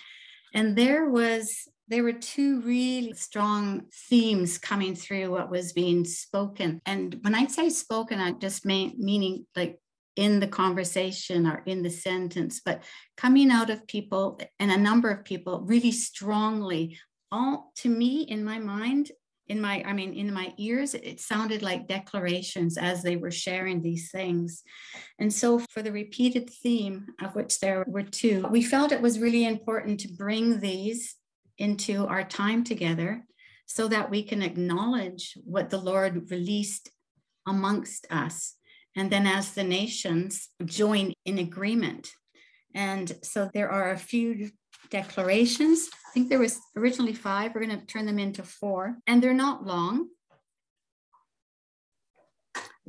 And 0.53 0.77
there 0.77 1.09
was 1.09 1.67
there 1.91 2.03
were 2.03 2.13
two 2.13 2.61
really 2.61 3.11
strong 3.13 3.81
themes 4.09 4.57
coming 4.57 4.95
through 4.95 5.29
what 5.29 5.51
was 5.51 5.73
being 5.73 6.05
spoken. 6.05 6.81
And 6.85 7.17
when 7.21 7.35
I 7.35 7.47
say 7.47 7.69
spoken, 7.69 8.17
I 8.17 8.31
just 8.31 8.65
mean 8.65 8.93
meaning 8.97 9.45
like 9.57 9.77
in 10.15 10.39
the 10.39 10.47
conversation 10.47 11.45
or 11.45 11.61
in 11.65 11.83
the 11.83 11.89
sentence, 11.89 12.61
but 12.63 12.83
coming 13.17 13.51
out 13.51 13.69
of 13.69 13.85
people 13.87 14.39
and 14.57 14.71
a 14.71 14.77
number 14.77 15.09
of 15.09 15.25
people 15.25 15.65
really 15.65 15.91
strongly, 15.91 16.97
all 17.29 17.73
to 17.77 17.89
me 17.89 18.21
in 18.21 18.45
my 18.45 18.57
mind, 18.57 19.11
in 19.47 19.59
my, 19.59 19.83
I 19.85 19.91
mean, 19.91 20.13
in 20.13 20.33
my 20.33 20.53
ears, 20.57 20.93
it 20.93 21.19
sounded 21.19 21.61
like 21.61 21.89
declarations 21.89 22.77
as 22.77 23.03
they 23.03 23.17
were 23.17 23.31
sharing 23.31 23.81
these 23.81 24.09
things. 24.11 24.63
And 25.19 25.33
so, 25.33 25.59
for 25.59 25.81
the 25.81 25.91
repeated 25.91 26.49
theme, 26.49 27.07
of 27.21 27.35
which 27.35 27.59
there 27.59 27.83
were 27.85 28.03
two, 28.03 28.45
we 28.49 28.63
felt 28.63 28.93
it 28.93 29.01
was 29.01 29.19
really 29.19 29.43
important 29.43 29.99
to 30.01 30.13
bring 30.13 30.61
these 30.61 31.15
into 31.61 32.07
our 32.07 32.23
time 32.23 32.63
together 32.63 33.23
so 33.67 33.87
that 33.87 34.09
we 34.09 34.23
can 34.23 34.41
acknowledge 34.41 35.37
what 35.45 35.69
the 35.69 35.77
Lord 35.77 36.29
released 36.31 36.89
amongst 37.47 38.05
us 38.09 38.55
and 38.95 39.11
then 39.11 39.27
as 39.27 39.53
the 39.53 39.63
nations 39.63 40.49
join 40.65 41.13
in 41.25 41.37
agreement. 41.37 42.11
And 42.73 43.11
so 43.23 43.49
there 43.53 43.69
are 43.69 43.91
a 43.91 43.97
few 43.97 44.49
declarations. 44.89 45.89
I 46.07 46.11
think 46.13 46.29
there 46.29 46.39
was 46.39 46.59
originally 46.75 47.13
five. 47.13 47.53
We're 47.53 47.65
going 47.65 47.79
to 47.79 47.85
turn 47.85 48.05
them 48.05 48.19
into 48.19 48.43
four, 48.43 48.97
and 49.07 49.21
they're 49.21 49.33
not 49.33 49.65
long. 49.65 50.09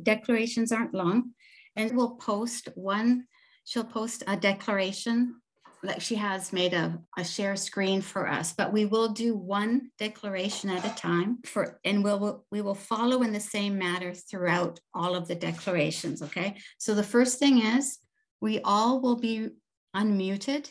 Declarations 0.02 0.73
aren't 0.73 0.95
long. 0.95 1.33
And 1.76 1.97
we'll 1.97 2.17
post 2.17 2.69
one, 2.75 3.26
she'll 3.64 3.85
post 3.85 4.25
a 4.26 4.37
declaration 4.37 5.42
like 5.83 6.01
she 6.01 6.15
has 6.15 6.53
made 6.53 6.75
a, 6.75 6.99
a 7.19 7.25
share 7.25 7.57
screen 7.57 8.01
for 8.01 8.29
us, 8.29 8.53
but 8.53 8.73
we 8.73 8.85
will 8.85 9.09
do 9.09 9.37
one 9.37 9.91
declaration 9.99 10.71
at 10.71 10.85
a 10.85 10.95
time 10.95 11.39
for, 11.45 11.81
and 11.85 12.05
we'll, 12.05 12.45
we 12.51 12.62
will 12.62 12.75
follow 12.75 13.23
in 13.23 13.33
the 13.33 13.41
same 13.41 13.79
matter 13.79 14.15
throughout 14.15 14.79
all 14.95 15.17
of 15.17 15.27
the 15.27 15.35
declarations. 15.35 16.23
Okay. 16.23 16.57
So 16.79 16.95
the 16.95 17.03
first 17.03 17.39
thing 17.39 17.61
is 17.61 17.99
we 18.41 18.61
all 18.61 19.01
will 19.01 19.17
be 19.17 19.51
unmuted 19.95 20.71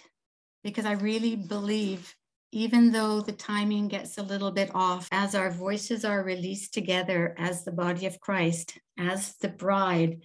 because 0.64 0.86
I 0.86 0.94
really 0.94 1.36
believe 1.36 2.16
even 2.54 2.92
though 2.92 3.22
the 3.22 3.32
timing 3.32 3.88
gets 3.88 4.18
a 4.18 4.24
little 4.24 4.52
bit 4.52 4.70
off, 4.74 5.08
as 5.12 5.36
our 5.36 5.50
voices 5.52 6.04
are 6.04 6.24
released 6.24 6.74
together 6.74 7.34
as 7.38 7.64
the 7.64 7.72
body 7.72 8.06
of 8.06 8.20
Christ, 8.20 8.78
as 9.00 9.36
the 9.38 9.48
bride, 9.48 10.22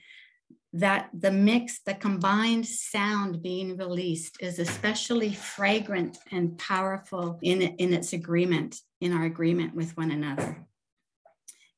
that 0.76 1.08
the 1.14 1.30
mix, 1.30 1.80
the 1.80 1.94
combined 1.94 2.66
sound 2.66 3.42
being 3.42 3.76
released 3.76 4.36
is 4.40 4.58
especially 4.58 5.32
fragrant 5.32 6.18
and 6.30 6.58
powerful 6.58 7.38
in, 7.42 7.62
in 7.62 7.94
its 7.94 8.12
agreement, 8.12 8.80
in 9.00 9.12
our 9.12 9.24
agreement 9.24 9.74
with 9.74 9.96
one 9.96 10.10
another. 10.10 10.66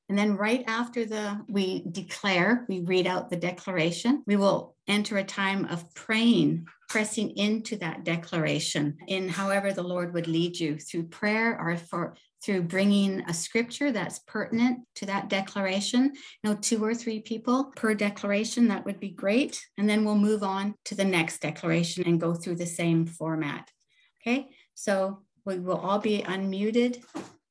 And 0.09 0.19
then 0.19 0.37
right 0.37 0.64
after 0.67 1.05
the 1.05 1.45
we 1.49 1.85
declare, 1.93 2.64
we 2.69 2.81
read 2.81 3.07
out 3.07 3.31
the 3.31 3.37
declaration, 3.37 4.25
we 4.26 4.37
will 4.37 4.75
enter 4.88 5.19
a 5.19 5.25
time 5.25 5.67
of 5.67 5.95
praying, 5.95 6.67
pressing 6.88 7.37
into 7.37 7.76
that 7.76 8.05
declaration 8.05 8.97
in 9.07 9.28
however 9.28 9.73
the 9.73 9.83
Lord 9.83 10.14
would 10.14 10.26
lead 10.26 10.59
you 10.59 10.78
through 10.78 11.05
prayer 11.05 11.61
or 11.61 11.76
for 11.76 12.17
through 12.42 12.62
bringing 12.62 13.21
a 13.28 13.35
scripture 13.35 13.90
that's 13.90 14.21
pertinent 14.21 14.80
to 14.97 15.07
that 15.07 15.28
declaration. 15.28 16.12
You 16.42 16.50
know, 16.50 16.57
two 16.57 16.85
or 16.85 16.95
three 16.95 17.21
people 17.21 17.73
per 17.76 17.95
declaration, 17.95 18.68
that 18.68 18.85
would 18.85 19.00
be 19.00 19.11
great. 19.11 19.61
And 19.76 19.88
then 19.88 20.04
we'll 20.04 20.16
move 20.16 20.42
on 20.42 20.75
to 20.87 20.95
the 20.95 21.04
next 21.04 21.40
declaration 21.40 22.04
and 22.07 22.21
go 22.21 22.35
through 22.35 22.57
the 22.57 22.66
same 22.66 23.07
format. 23.07 23.68
Okay, 24.23 24.49
so 24.75 25.23
we 25.45 25.59
will 25.59 25.78
all 25.78 25.99
be 25.99 26.23
unmuted. 26.23 27.02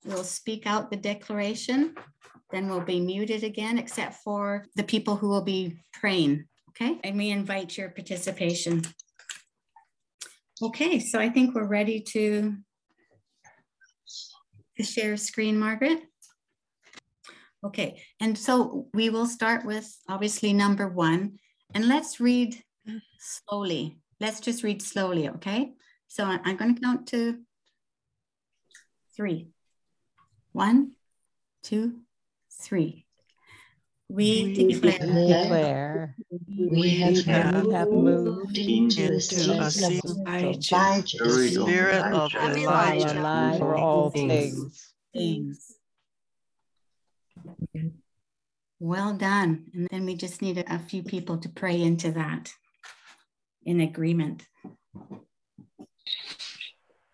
We'll 0.06 0.24
speak 0.24 0.66
out 0.66 0.90
the 0.90 0.98
declaration, 0.98 1.96
then 2.52 2.70
we'll 2.70 2.82
be 2.82 3.00
muted 3.00 3.44
again, 3.44 3.78
except 3.78 4.16
for 4.16 4.66
the 4.76 4.84
people 4.84 5.16
who 5.16 5.28
will 5.28 5.42
be 5.42 5.80
praying. 5.94 6.46
Okay, 6.70 7.00
and 7.04 7.18
we 7.18 7.32
invite 7.32 7.78
your 7.78 7.90
participation. 7.90 8.84
Okay, 10.62 11.00
so 11.00 11.20
I 11.20 11.30
think 11.30 11.54
we're 11.54 11.68
ready 11.68 12.00
to 12.00 12.18
to 12.18 12.56
share 14.84 15.18
screen, 15.18 15.58
Margaret? 15.58 16.04
Okay, 17.64 18.02
and 18.20 18.38
so 18.38 18.88
we 18.94 19.10
will 19.10 19.26
start 19.26 19.66
with 19.66 19.92
obviously 20.08 20.54
number 20.54 20.88
one, 20.88 21.40
and 21.74 21.88
let's 21.88 22.20
read 22.20 22.56
slowly. 23.20 23.98
Let's 24.20 24.40
just 24.40 24.64
read 24.64 24.82
slowly, 24.82 25.30
okay? 25.30 25.74
So 26.08 26.24
I'm 26.24 26.56
going 26.56 26.76
to 26.76 26.82
count 26.82 27.08
to 27.08 27.40
three. 29.16 29.50
One, 30.54 30.92
two, 31.64 32.02
three. 32.62 33.07
We, 34.10 34.54
we 34.56 34.74
declare, 34.74 34.98
declare 35.00 36.16
we 36.48 37.00
have, 37.02 37.26
have 37.72 37.90
moved 37.90 38.58
into 38.58 39.14
a 39.14 39.20
season 39.20 39.60
of 39.60 39.78
Elijah, 40.28 41.04
the 41.20 41.30
spirit 41.30 42.02
of 42.02 42.34
Elijah 42.34 43.58
for 43.60 43.76
all 43.76 44.10
things. 44.10 44.94
things. 45.14 45.76
Well 48.80 49.14
done. 49.14 49.66
And 49.74 49.88
then 49.92 50.06
we 50.06 50.16
just 50.16 50.42
need 50.42 50.60
a, 50.60 50.76
a 50.76 50.80
few 50.80 51.04
people 51.04 51.40
to 51.40 51.50
pray 51.50 51.82
into 51.82 52.12
that 52.12 52.54
in 53.66 53.82
agreement. 53.82 54.46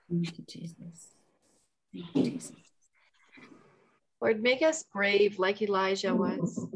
Thank 0.09 0.37
you, 0.37 0.45
Jesus. 0.47 1.07
Thank 1.91 2.15
you, 2.15 2.23
Jesus. 2.23 2.51
Lord, 4.21 4.41
make 4.41 4.61
us 4.61 4.83
brave 4.93 5.39
like 5.39 5.61
Elijah 5.61 6.15
was, 6.15 6.67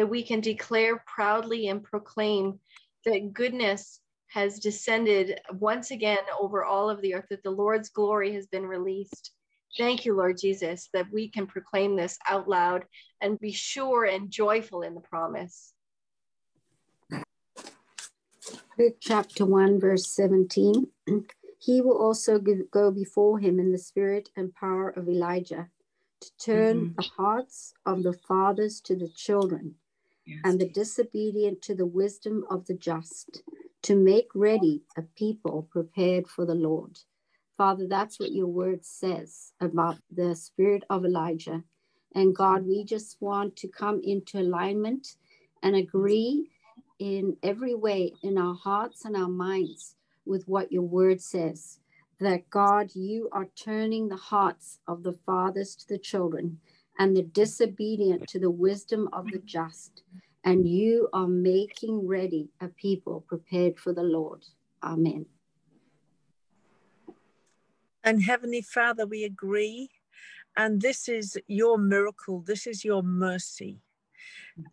that 0.00 0.06
we 0.06 0.22
can 0.22 0.40
declare 0.40 1.04
proudly 1.06 1.68
and 1.68 1.84
proclaim 1.84 2.58
that 3.04 3.34
goodness 3.34 4.00
has 4.28 4.58
descended 4.58 5.38
once 5.52 5.90
again 5.90 6.24
over 6.40 6.64
all 6.64 6.88
of 6.88 7.02
the 7.02 7.12
earth, 7.12 7.26
that 7.28 7.42
the 7.42 7.50
Lord's 7.50 7.90
glory 7.90 8.32
has 8.32 8.46
been 8.46 8.64
released. 8.64 9.32
Thank 9.76 10.06
you, 10.06 10.16
Lord 10.16 10.38
Jesus, 10.40 10.88
that 10.94 11.12
we 11.12 11.28
can 11.28 11.46
proclaim 11.46 11.96
this 11.96 12.16
out 12.26 12.48
loud 12.48 12.86
and 13.20 13.38
be 13.40 13.52
sure 13.52 14.06
and 14.06 14.30
joyful 14.30 14.80
in 14.80 14.94
the 14.94 15.02
promise. 15.02 15.74
Luke 18.78 18.96
chapter 19.00 19.44
1, 19.44 19.80
verse 19.80 20.10
17. 20.16 20.86
He 21.58 21.82
will 21.82 21.98
also 21.98 22.38
go 22.38 22.90
before 22.90 23.38
him 23.38 23.60
in 23.60 23.70
the 23.70 23.76
spirit 23.76 24.30
and 24.34 24.54
power 24.54 24.88
of 24.88 25.10
Elijah 25.10 25.68
to 26.22 26.30
turn 26.38 26.76
mm-hmm. 26.76 26.94
the 26.96 27.08
hearts 27.18 27.74
of 27.84 28.02
the 28.02 28.14
fathers 28.14 28.80
to 28.86 28.96
the 28.96 29.10
children 29.14 29.74
and 30.44 30.60
the 30.60 30.68
disobedient 30.68 31.62
to 31.62 31.74
the 31.74 31.86
wisdom 31.86 32.44
of 32.50 32.66
the 32.66 32.74
just, 32.74 33.42
to 33.82 33.96
make 33.96 34.28
ready 34.34 34.82
a 34.96 35.02
people 35.02 35.68
prepared 35.70 36.28
for 36.28 36.44
the 36.46 36.54
Lord. 36.54 36.98
Father, 37.56 37.86
that's 37.88 38.18
what 38.18 38.32
your 38.32 38.46
word 38.46 38.84
says 38.84 39.52
about 39.60 39.96
the 40.10 40.34
spirit 40.34 40.84
of 40.90 41.04
Elijah. 41.04 41.62
And 42.14 42.34
God, 42.34 42.66
we 42.66 42.84
just 42.84 43.16
want 43.20 43.56
to 43.56 43.68
come 43.68 44.00
into 44.02 44.38
alignment 44.38 45.16
and 45.62 45.76
agree 45.76 46.48
in 46.98 47.36
every 47.42 47.74
way 47.74 48.12
in 48.22 48.38
our 48.38 48.54
hearts 48.54 49.04
and 49.04 49.16
our 49.16 49.28
minds 49.28 49.94
with 50.26 50.46
what 50.46 50.72
your 50.72 50.82
word 50.82 51.20
says 51.20 51.78
that 52.20 52.50
God, 52.50 52.94
you 52.94 53.28
are 53.32 53.48
turning 53.56 54.08
the 54.08 54.16
hearts 54.16 54.78
of 54.86 55.02
the 55.02 55.14
fathers 55.24 55.74
to 55.76 55.88
the 55.88 55.98
children 55.98 56.58
and 57.00 57.16
the 57.16 57.22
disobedient 57.22 58.28
to 58.28 58.38
the 58.38 58.50
wisdom 58.50 59.08
of 59.14 59.24
the 59.32 59.38
just. 59.38 60.02
And 60.44 60.68
you 60.68 61.08
are 61.14 61.26
making 61.26 62.06
ready 62.06 62.50
a 62.60 62.68
people 62.68 63.24
prepared 63.26 63.78
for 63.80 63.94
the 63.94 64.02
Lord. 64.02 64.44
Amen. 64.82 65.24
And 68.04 68.22
Heavenly 68.22 68.60
Father, 68.60 69.06
we 69.06 69.24
agree. 69.24 69.88
And 70.56 70.82
this 70.82 71.08
is 71.08 71.38
your 71.46 71.78
miracle, 71.78 72.40
this 72.40 72.66
is 72.66 72.84
your 72.84 73.02
mercy. 73.02 73.78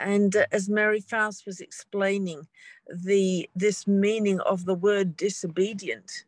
And 0.02 0.36
uh, 0.36 0.48
as 0.52 0.68
Mary 0.68 1.00
Faust 1.00 1.46
was 1.46 1.62
explaining, 1.62 2.48
the 2.94 3.50
this 3.56 3.88
meaning 3.88 4.42
of 4.42 4.66
the 4.66 4.76
word 4.76 5.16
disobedient 5.16 6.26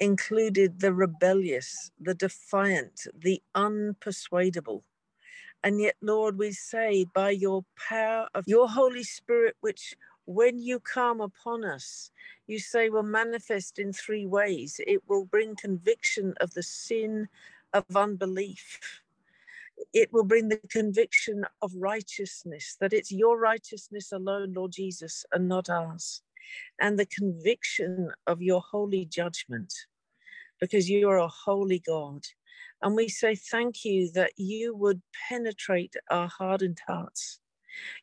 included 0.00 0.80
the 0.80 0.92
rebellious, 0.92 1.92
the 2.00 2.14
defiant, 2.14 3.06
the 3.16 3.40
unpersuadable. 3.54 4.82
And 5.66 5.80
yet, 5.82 5.96
Lord, 6.02 6.38
we 6.38 6.52
say, 6.52 7.06
by 7.14 7.32
your 7.32 7.64
power 7.90 8.28
of 8.36 8.44
your 8.48 8.68
Holy 8.70 9.04
Spirit, 9.04 9.56
which 9.62 9.96
when 10.26 10.60
you 10.60 10.80
come 10.80 11.20
upon 11.20 11.64
us, 11.66 12.12
you 12.46 12.60
say 12.60 12.90
will 12.90 13.02
manifest 13.02 13.80
in 13.80 13.92
three 13.92 14.26
ways. 14.26 14.80
It 14.86 15.02
will 15.08 15.26
bring 15.26 15.56
conviction 15.56 16.34
of 16.40 16.54
the 16.54 16.62
sin 16.62 17.28
of 17.74 17.84
unbelief. 17.96 18.80
It 19.94 20.12
will 20.12 20.24
bring 20.24 20.50
the 20.50 20.60
conviction 20.70 21.44
of 21.62 21.72
righteousness, 21.76 22.76
that 22.80 22.94
it's 22.94 23.12
your 23.12 23.40
righteousness 23.40 24.12
alone, 24.12 24.54
Lord 24.54 24.72
Jesus, 24.72 25.26
and 25.32 25.48
not 25.48 25.70
ours 25.70 26.22
and 26.80 26.98
the 26.98 27.06
conviction 27.06 28.12
of 28.26 28.42
your 28.42 28.62
holy 28.62 29.06
judgment 29.06 29.74
because 30.60 30.90
you 30.90 31.08
are 31.08 31.18
a 31.18 31.28
holy 31.28 31.80
God. 31.80 32.24
And 32.82 32.94
we 32.94 33.08
say 33.08 33.34
thank 33.34 33.84
you 33.84 34.10
that 34.12 34.32
you 34.36 34.74
would 34.74 35.02
penetrate 35.28 35.94
our 36.10 36.28
hardened 36.28 36.78
hearts. 36.86 37.40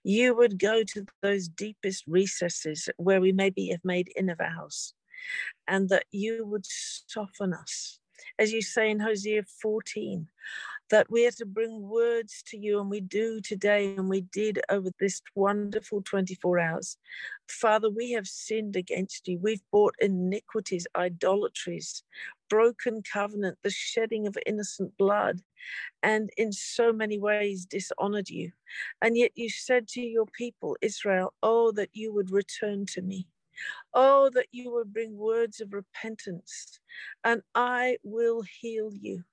You 0.03 0.35
would 0.35 0.59
go 0.59 0.83
to 0.83 1.05
those 1.21 1.47
deepest 1.47 2.05
recesses 2.07 2.89
where 2.97 3.21
we 3.21 3.31
maybe 3.31 3.69
have 3.69 3.83
made 3.83 4.11
inner 4.15 4.35
vows, 4.35 4.93
and 5.67 5.89
that 5.89 6.05
you 6.11 6.45
would 6.45 6.65
soften 6.65 7.53
us. 7.53 7.99
As 8.37 8.51
you 8.51 8.61
say 8.61 8.89
in 8.89 8.99
Hosea 8.99 9.43
14, 9.61 10.27
that 10.93 11.09
we 11.09 11.25
are 11.25 11.31
to 11.31 11.45
bring 11.47 11.89
words 11.89 12.43
to 12.45 12.55
you, 12.55 12.79
and 12.79 12.87
we 12.87 13.01
do 13.01 13.41
today, 13.41 13.95
and 13.97 14.07
we 14.07 14.21
did 14.21 14.61
over 14.69 14.91
this 14.99 15.23
wonderful 15.33 16.03
24 16.03 16.59
hours. 16.59 16.97
Father, 17.49 17.89
we 17.89 18.11
have 18.11 18.27
sinned 18.27 18.75
against 18.75 19.27
you. 19.27 19.39
We've 19.41 19.63
brought 19.71 19.95
iniquities, 19.99 20.85
idolatries, 20.95 22.03
broken 22.47 23.01
covenant, 23.11 23.57
the 23.63 23.71
shedding 23.71 24.27
of 24.27 24.37
innocent 24.45 24.95
blood, 24.95 25.41
and 26.03 26.29
in 26.37 26.51
so 26.51 26.93
many 26.93 27.17
ways 27.17 27.65
dishonored 27.65 28.29
you. 28.29 28.51
And 29.01 29.17
yet 29.17 29.31
you 29.33 29.49
said 29.49 29.87
to 29.89 30.01
your 30.01 30.27
people, 30.27 30.77
Israel, 30.83 31.33
Oh, 31.41 31.71
that 31.71 31.89
you 31.93 32.13
would 32.13 32.29
return 32.29 32.85
to 32.93 33.01
me. 33.01 33.25
Oh, 33.95 34.29
that 34.35 34.49
you 34.51 34.71
would 34.73 34.93
bring 34.93 35.17
words 35.17 35.59
of 35.59 35.73
repentance, 35.73 36.79
and 37.23 37.41
I 37.55 37.97
will 38.03 38.43
heal 38.43 38.91
you 38.93 39.23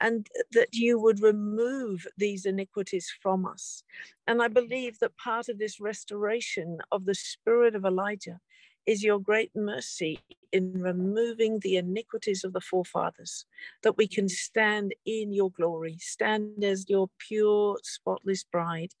and 0.00 0.28
that 0.52 0.68
you 0.72 0.98
would 1.00 1.20
remove 1.20 2.06
these 2.16 2.46
iniquities 2.46 3.12
from 3.22 3.46
us. 3.46 3.82
And 4.26 4.42
I 4.42 4.48
believe 4.48 4.98
that 5.00 5.16
part 5.16 5.48
of 5.48 5.58
this 5.58 5.80
restoration 5.80 6.78
of 6.92 7.04
the 7.04 7.14
spirit 7.14 7.74
of 7.74 7.84
Elijah 7.84 8.40
is 8.86 9.02
your 9.02 9.20
great 9.20 9.50
mercy 9.54 10.20
in 10.52 10.72
removing 10.80 11.60
the 11.60 11.76
iniquities 11.76 12.44
of 12.44 12.52
the 12.52 12.60
forefathers, 12.60 13.46
that 13.82 13.96
we 13.96 14.08
can 14.08 14.28
stand 14.28 14.94
in 15.06 15.32
your 15.32 15.50
glory, 15.50 15.96
stand 16.00 16.64
as 16.64 16.88
your 16.88 17.08
pure, 17.18 17.78
spotless 17.82 18.44
bride, 18.44 18.92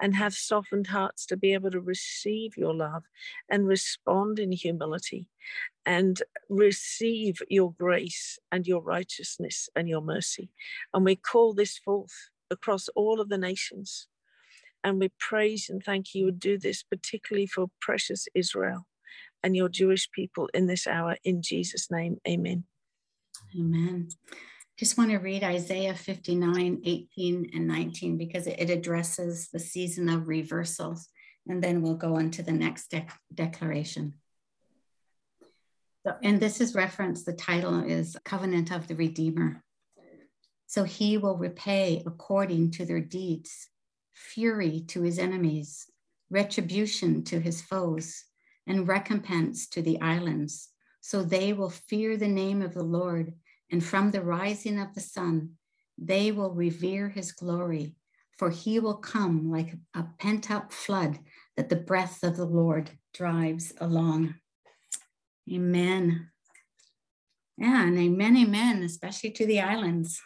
and 0.00 0.14
have 0.14 0.34
softened 0.34 0.88
hearts 0.88 1.24
to 1.26 1.36
be 1.36 1.54
able 1.54 1.70
to 1.70 1.80
receive 1.80 2.56
your 2.56 2.74
love 2.74 3.04
and 3.48 3.66
respond 3.66 4.38
in 4.38 4.52
humility 4.52 5.26
and 5.86 6.22
receive 6.50 7.40
your 7.48 7.72
grace 7.72 8.38
and 8.52 8.66
your 8.66 8.82
righteousness 8.82 9.70
and 9.74 9.88
your 9.88 10.02
mercy. 10.02 10.50
And 10.92 11.04
we 11.04 11.16
call 11.16 11.54
this 11.54 11.78
forth 11.78 12.30
across 12.50 12.88
all 12.94 13.20
of 13.20 13.28
the 13.28 13.38
nations. 13.38 14.08
And 14.84 15.00
we 15.00 15.10
praise 15.18 15.68
and 15.70 15.82
thank 15.82 16.14
you 16.14 16.26
would 16.26 16.38
do 16.38 16.58
this 16.58 16.82
particularly 16.82 17.46
for 17.46 17.68
precious 17.80 18.28
Israel 18.34 18.87
and 19.42 19.56
your 19.56 19.68
Jewish 19.68 20.10
people 20.10 20.48
in 20.54 20.66
this 20.66 20.86
hour. 20.86 21.16
In 21.24 21.42
Jesus' 21.42 21.90
name, 21.90 22.18
amen. 22.26 22.64
Amen. 23.58 24.08
Just 24.78 24.96
want 24.96 25.10
to 25.10 25.18
read 25.18 25.42
Isaiah 25.42 25.94
59, 25.94 26.82
18, 26.84 27.50
and 27.54 27.66
19 27.66 28.16
because 28.16 28.46
it 28.46 28.70
addresses 28.70 29.48
the 29.52 29.58
season 29.58 30.08
of 30.08 30.28
reversals. 30.28 31.08
And 31.48 31.62
then 31.62 31.82
we'll 31.82 31.94
go 31.94 32.16
on 32.16 32.30
to 32.32 32.42
the 32.42 32.52
next 32.52 32.90
de- 32.90 33.06
declaration. 33.34 34.14
So, 36.06 36.14
and 36.22 36.38
this 36.38 36.60
is 36.60 36.74
reference, 36.74 37.24
the 37.24 37.32
title 37.32 37.82
is 37.82 38.16
Covenant 38.24 38.70
of 38.70 38.86
the 38.86 38.94
Redeemer. 38.94 39.64
So 40.66 40.84
he 40.84 41.18
will 41.18 41.36
repay 41.36 42.02
according 42.06 42.72
to 42.72 42.84
their 42.84 43.00
deeds 43.00 43.68
fury 44.18 44.84
to 44.88 45.02
his 45.02 45.18
enemies, 45.18 45.90
retribution 46.30 47.24
to 47.24 47.40
his 47.40 47.62
foes, 47.62 48.24
and 48.68 48.86
recompense 48.86 49.66
to 49.66 49.82
the 49.82 50.00
islands. 50.00 50.68
So 51.00 51.22
they 51.22 51.52
will 51.52 51.70
fear 51.70 52.16
the 52.16 52.28
name 52.28 52.62
of 52.62 52.74
the 52.74 52.84
Lord, 52.84 53.32
and 53.70 53.82
from 53.82 54.10
the 54.10 54.22
rising 54.22 54.78
of 54.78 54.94
the 54.94 55.00
sun, 55.00 55.54
they 55.96 56.30
will 56.30 56.52
revere 56.52 57.08
his 57.08 57.32
glory, 57.32 57.96
for 58.36 58.50
he 58.50 58.78
will 58.78 58.98
come 58.98 59.50
like 59.50 59.74
a 59.94 60.04
pent 60.18 60.50
up 60.50 60.72
flood 60.72 61.18
that 61.56 61.70
the 61.70 61.76
breath 61.76 62.22
of 62.22 62.36
the 62.36 62.44
Lord 62.44 62.90
drives 63.14 63.72
along. 63.80 64.34
Amen. 65.50 66.30
Yeah, 67.56 67.86
and 67.86 67.98
amen, 67.98 68.36
amen, 68.36 68.82
especially 68.82 69.30
to 69.32 69.46
the 69.46 69.60
islands. 69.60 70.20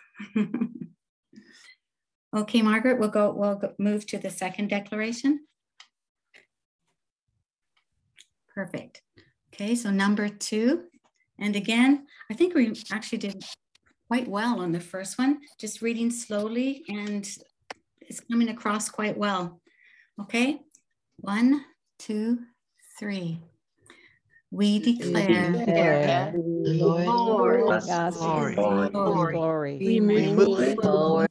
okay, 2.37 2.61
Margaret, 2.61 2.99
we'll 2.99 3.09
go, 3.09 3.33
we'll 3.33 3.63
move 3.79 4.05
to 4.09 4.19
the 4.19 4.31
second 4.31 4.69
declaration. 4.69 5.47
Perfect. 8.55 9.03
Okay, 9.55 9.75
so 9.75 9.91
number 9.91 10.29
two. 10.29 10.85
And 11.39 11.57
again, 11.57 12.07
I 12.31 12.35
think 12.35 12.55
we 12.55 12.73
actually 12.93 13.19
did 13.19 13.43
quite 14.09 14.29
well 14.29 14.61
on 14.61 14.73
the 14.73 14.81
first 14.81 15.19
one, 15.19 15.41
just 15.59 15.83
reading 15.83 16.11
slowly 16.11 16.85
and 16.89 17.29
it's 18.01 18.21
coming 18.21 18.49
across 18.49 18.89
quite 18.89 19.17
well. 19.17 19.61
Okay, 20.21 20.61
one, 21.19 21.65
two, 21.99 22.39
three. 22.99 23.41
We 24.51 24.79
declare, 24.79 25.53
declare 25.53 26.35
Lord, 26.37 27.07
Lord, 27.07 27.87
God's 27.87 28.17
glory. 28.19 28.55
glory. 28.55 29.35
glory. 29.35 29.79
We 29.79 30.01
move 30.01 30.77
forward. 30.83 31.31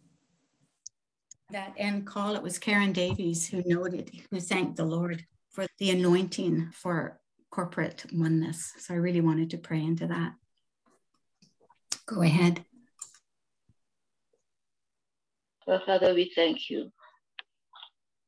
That 1.52 1.74
end 1.78 2.08
call, 2.08 2.36
it 2.36 2.42
was 2.42 2.58
Karen 2.58 2.94
Davies 2.94 3.48
who 3.48 3.62
noted, 3.66 4.10
who 4.32 4.40
thanked 4.40 4.78
the 4.78 4.86
Lord 4.86 5.24
for 5.52 5.66
the 5.80 5.90
anointing 5.90 6.72
for 6.74 7.20
corporate 7.50 8.06
oneness. 8.14 8.74
So 8.78 8.94
I 8.94 8.98
really 8.98 9.22
wanted 9.22 9.50
to 9.52 9.58
pray 9.58 9.84
into 9.84 10.08
that. 10.08 10.34
Go 12.06 12.22
ahead. 12.22 12.66
Well, 15.68 15.82
Father, 15.86 16.14
we 16.14 16.32
thank 16.36 16.70
you 16.70 16.92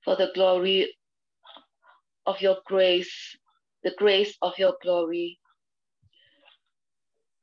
for 0.03 0.15
the 0.15 0.31
glory 0.33 0.95
of 2.25 2.41
your 2.41 2.57
grace 2.65 3.37
the 3.83 3.93
grace 3.97 4.35
of 4.41 4.53
your 4.57 4.75
glory 4.81 5.39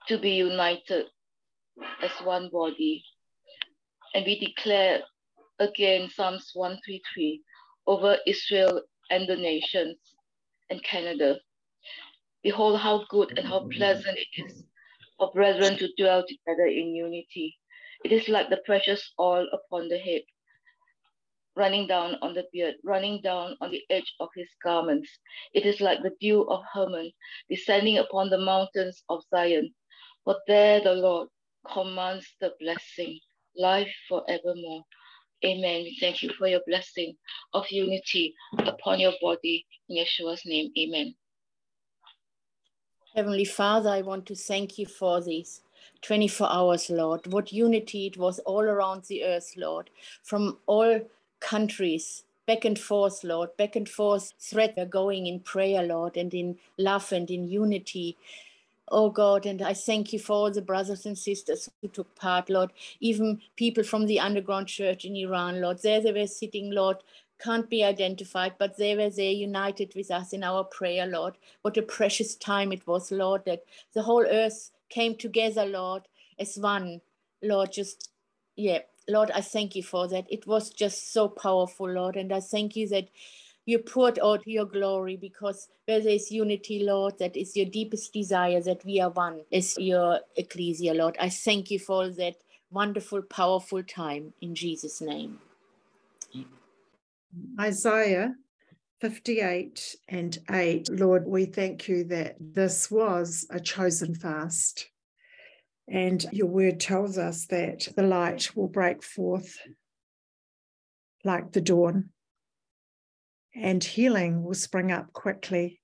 to 0.08 0.18
be 0.18 0.30
united 0.30 1.06
as 2.02 2.10
one 2.24 2.48
body. 2.50 3.04
And 4.14 4.24
we 4.24 4.38
declare 4.38 5.00
again 5.58 6.08
Psalms 6.08 6.50
133 6.54 7.42
over 7.86 8.16
Israel 8.26 8.80
and 9.10 9.28
the 9.28 9.36
nations 9.36 9.98
and 10.70 10.82
Canada. 10.82 11.36
Behold, 12.42 12.80
how 12.80 13.04
good 13.10 13.36
and 13.38 13.46
how 13.46 13.68
pleasant 13.68 14.18
it 14.18 14.44
is 14.44 14.64
for 15.18 15.30
brethren 15.32 15.76
to 15.78 15.88
dwell 15.98 16.24
together 16.26 16.66
in 16.66 16.94
unity. 16.94 17.58
It 18.04 18.12
is 18.12 18.28
like 18.28 18.48
the 18.48 18.62
precious 18.64 19.12
oil 19.20 19.46
upon 19.52 19.88
the 19.88 19.98
head, 19.98 20.22
running 21.56 21.86
down 21.86 22.16
on 22.22 22.34
the 22.34 22.44
beard, 22.52 22.76
running 22.84 23.20
down 23.22 23.56
on 23.60 23.70
the 23.70 23.82
edge 23.90 24.14
of 24.20 24.30
his 24.34 24.48
garments. 24.64 25.10
It 25.52 25.66
is 25.66 25.80
like 25.80 26.02
the 26.02 26.16
dew 26.20 26.48
of 26.48 26.62
Hermon 26.72 27.12
descending 27.50 27.98
upon 27.98 28.30
the 28.30 28.38
mountains 28.38 29.02
of 29.10 29.22
Zion. 29.30 29.74
For 30.24 30.36
there 30.46 30.80
the 30.80 30.94
Lord 30.94 31.28
commands 31.70 32.26
the 32.40 32.54
blessing, 32.58 33.20
life 33.56 33.92
forevermore. 34.08 34.84
Amen. 35.44 35.82
We 35.82 35.96
thank 36.00 36.22
you 36.22 36.30
for 36.38 36.46
your 36.46 36.60
blessing 36.66 37.16
of 37.54 37.64
unity 37.70 38.34
upon 38.58 39.00
your 39.00 39.14
body. 39.20 39.66
In 39.88 39.96
Yeshua's 39.96 40.42
name, 40.44 40.70
amen. 40.78 41.14
Heavenly 43.14 43.44
Father, 43.44 43.90
I 43.90 44.02
want 44.02 44.26
to 44.26 44.34
thank 44.34 44.78
you 44.78 44.86
for 44.86 45.20
these 45.20 45.62
24 46.02 46.50
hours, 46.50 46.90
Lord. 46.90 47.32
What 47.32 47.52
unity 47.52 48.06
it 48.06 48.16
was 48.16 48.38
all 48.40 48.62
around 48.62 49.04
the 49.04 49.24
earth, 49.24 49.54
Lord, 49.56 49.90
from 50.22 50.58
all 50.66 51.00
countries 51.40 52.24
back 52.46 52.64
and 52.64 52.78
forth, 52.78 53.22
Lord, 53.22 53.56
back 53.56 53.76
and 53.76 53.88
forth 53.88 54.32
thread 54.40 54.74
are 54.76 54.84
going 54.84 55.26
in 55.26 55.40
prayer, 55.40 55.82
Lord, 55.82 56.16
and 56.16 56.34
in 56.34 56.58
love 56.78 57.12
and 57.12 57.30
in 57.30 57.46
unity. 57.46 58.16
Oh 58.90 59.10
God, 59.10 59.46
and 59.46 59.62
I 59.62 59.74
thank 59.74 60.12
you 60.14 60.18
for 60.20 60.34
all 60.34 60.50
the 60.52 60.62
brothers 60.62 61.06
and 61.06 61.18
sisters 61.18 61.70
who 61.82 61.88
took 61.88 62.14
part, 62.16 62.50
Lord, 62.50 62.72
even 63.00 63.40
people 63.56 63.84
from 63.84 64.06
the 64.06 64.20
underground 64.20 64.68
church 64.68 65.04
in 65.04 65.16
Iran, 65.16 65.60
Lord. 65.60 65.82
There 65.82 66.00
they 66.00 66.12
were 66.12 66.26
sitting, 66.28 66.72
Lord, 66.72 66.98
can't 67.40 67.70
be 67.70 67.84
identified, 67.84 68.54
but 68.58 68.78
they 68.78 68.96
were 68.96 69.10
there 69.10 69.32
united 69.32 69.94
with 69.96 70.10
us 70.10 70.32
in 70.32 70.44
our 70.44 70.64
prayer, 70.64 71.06
Lord. 71.06 71.36
What 71.62 71.76
a 71.78 71.82
precious 71.82 72.36
time 72.36 72.72
it 72.72 72.86
was, 72.86 73.12
Lord, 73.12 73.44
that 73.46 73.64
the 73.94 74.02
whole 74.02 74.26
earth 74.26 74.70
came 74.88 75.16
together, 75.16 75.66
Lord, 75.66 76.04
as 76.38 76.56
one, 76.58 77.02
Lord, 77.42 77.72
just, 77.72 78.10
yeah, 78.56 78.80
Lord, 79.08 79.30
I 79.32 79.42
thank 79.42 79.76
you 79.76 79.82
for 79.82 80.08
that. 80.08 80.26
It 80.30 80.46
was 80.46 80.70
just 80.70 81.12
so 81.12 81.28
powerful, 81.28 81.90
Lord. 81.90 82.16
And 82.16 82.32
I 82.32 82.40
thank 82.40 82.76
you 82.76 82.88
that 82.88 83.08
you 83.66 83.78
poured 83.78 84.18
out 84.22 84.46
your 84.46 84.64
glory 84.64 85.16
because 85.16 85.68
where 85.86 86.00
there 86.00 86.12
is 86.12 86.30
unity, 86.30 86.82
Lord, 86.82 87.18
that 87.18 87.36
is 87.36 87.56
your 87.56 87.66
deepest 87.66 88.12
desire 88.12 88.60
that 88.62 88.84
we 88.84 89.00
are 89.00 89.10
one 89.10 89.42
as 89.52 89.76
your 89.78 90.20
ecclesia, 90.36 90.94
Lord. 90.94 91.16
I 91.20 91.28
thank 91.28 91.70
you 91.70 91.78
for 91.78 92.08
that 92.08 92.36
wonderful, 92.70 93.22
powerful 93.22 93.82
time 93.82 94.32
in 94.40 94.54
Jesus' 94.54 95.00
name. 95.00 95.38
Isaiah 97.60 98.34
58 99.00 99.96
and 100.08 100.38
8. 100.50 100.90
Lord, 100.90 101.26
we 101.26 101.46
thank 101.46 101.88
you 101.88 102.04
that 102.04 102.36
this 102.38 102.90
was 102.90 103.46
a 103.50 103.58
chosen 103.58 104.14
fast. 104.14 104.90
And 105.88 106.24
your 106.32 106.46
word 106.46 106.80
tells 106.80 107.18
us 107.18 107.46
that 107.46 107.88
the 107.96 108.02
light 108.02 108.54
will 108.54 108.68
break 108.68 109.02
forth 109.02 109.58
like 111.24 111.52
the 111.52 111.60
dawn, 111.60 112.10
and 113.54 113.82
healing 113.82 114.42
will 114.42 114.54
spring 114.54 114.92
up 114.92 115.12
quickly. 115.12 115.80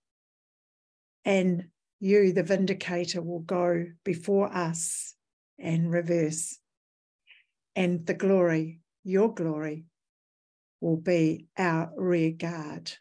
And 1.25 1.69
you, 1.99 2.33
the 2.33 2.43
vindicator, 2.43 3.23
will 3.23 3.41
go 3.41 3.87
before 4.05 4.53
us 4.53 5.15
and 5.59 5.91
reverse. 5.91 6.59
And 7.75 8.07
the 8.07 8.15
glory, 8.15 8.81
your 9.05 9.35
glory, 9.35 9.85
will 10.81 10.97
be 10.97 11.47
our 11.59 11.91
rear 11.97 12.31
guard. 12.31 12.93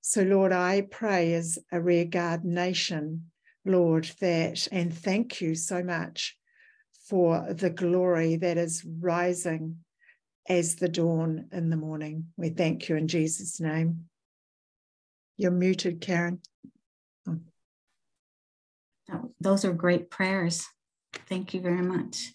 So, 0.00 0.22
Lord, 0.22 0.52
I 0.52 0.82
pray 0.82 1.34
as 1.34 1.58
a 1.72 1.80
rear 1.80 2.04
guard 2.04 2.44
nation, 2.44 3.30
Lord, 3.64 4.10
that, 4.20 4.66
and 4.72 4.92
thank 4.92 5.40
you 5.40 5.54
so 5.54 5.82
much 5.82 6.36
for 7.08 7.52
the 7.52 7.70
glory 7.70 8.36
that 8.36 8.56
is 8.56 8.84
rising 8.84 9.78
as 10.48 10.76
the 10.76 10.88
dawn 10.88 11.46
in 11.52 11.70
the 11.70 11.76
morning. 11.76 12.28
We 12.36 12.50
thank 12.50 12.88
you 12.88 12.96
in 12.96 13.08
Jesus' 13.08 13.60
name. 13.60 14.09
You're 15.40 15.50
muted, 15.50 16.02
Karen. 16.02 16.42
Oh. 17.26 17.38
Those 19.40 19.64
are 19.64 19.72
great 19.72 20.10
prayers. 20.10 20.66
Thank 21.30 21.54
you 21.54 21.62
very 21.62 21.80
much. 21.80 22.34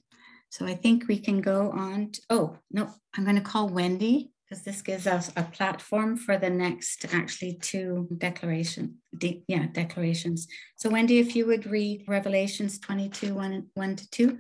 So 0.50 0.66
I 0.66 0.74
think 0.74 1.08
we 1.08 1.20
can 1.20 1.40
go 1.40 1.70
on. 1.70 2.14
To, 2.14 2.22
oh, 2.32 2.58
no, 2.72 2.90
I'm 3.16 3.24
going 3.24 3.36
to 3.36 3.42
call 3.42 3.70
Wendy 3.70 4.32
because 4.50 4.64
this 4.64 4.82
gives 4.82 5.06
us 5.06 5.32
a 5.36 5.44
platform 5.44 6.18
for 6.18 6.38
the 6.38 6.50
next 6.50 7.06
actually 7.14 7.60
two 7.62 8.08
declaration 8.18 8.96
de, 9.18 9.44
yeah 9.48 9.66
declarations 9.72 10.48
so 10.76 10.88
wendy 10.88 11.18
if 11.18 11.36
you 11.36 11.48
would 11.48 11.66
read 11.66 12.04
revelations 12.08 12.78
22 12.78 13.34
1, 13.34 13.66
1 13.74 13.96
to 13.96 14.10
2 14.12 14.40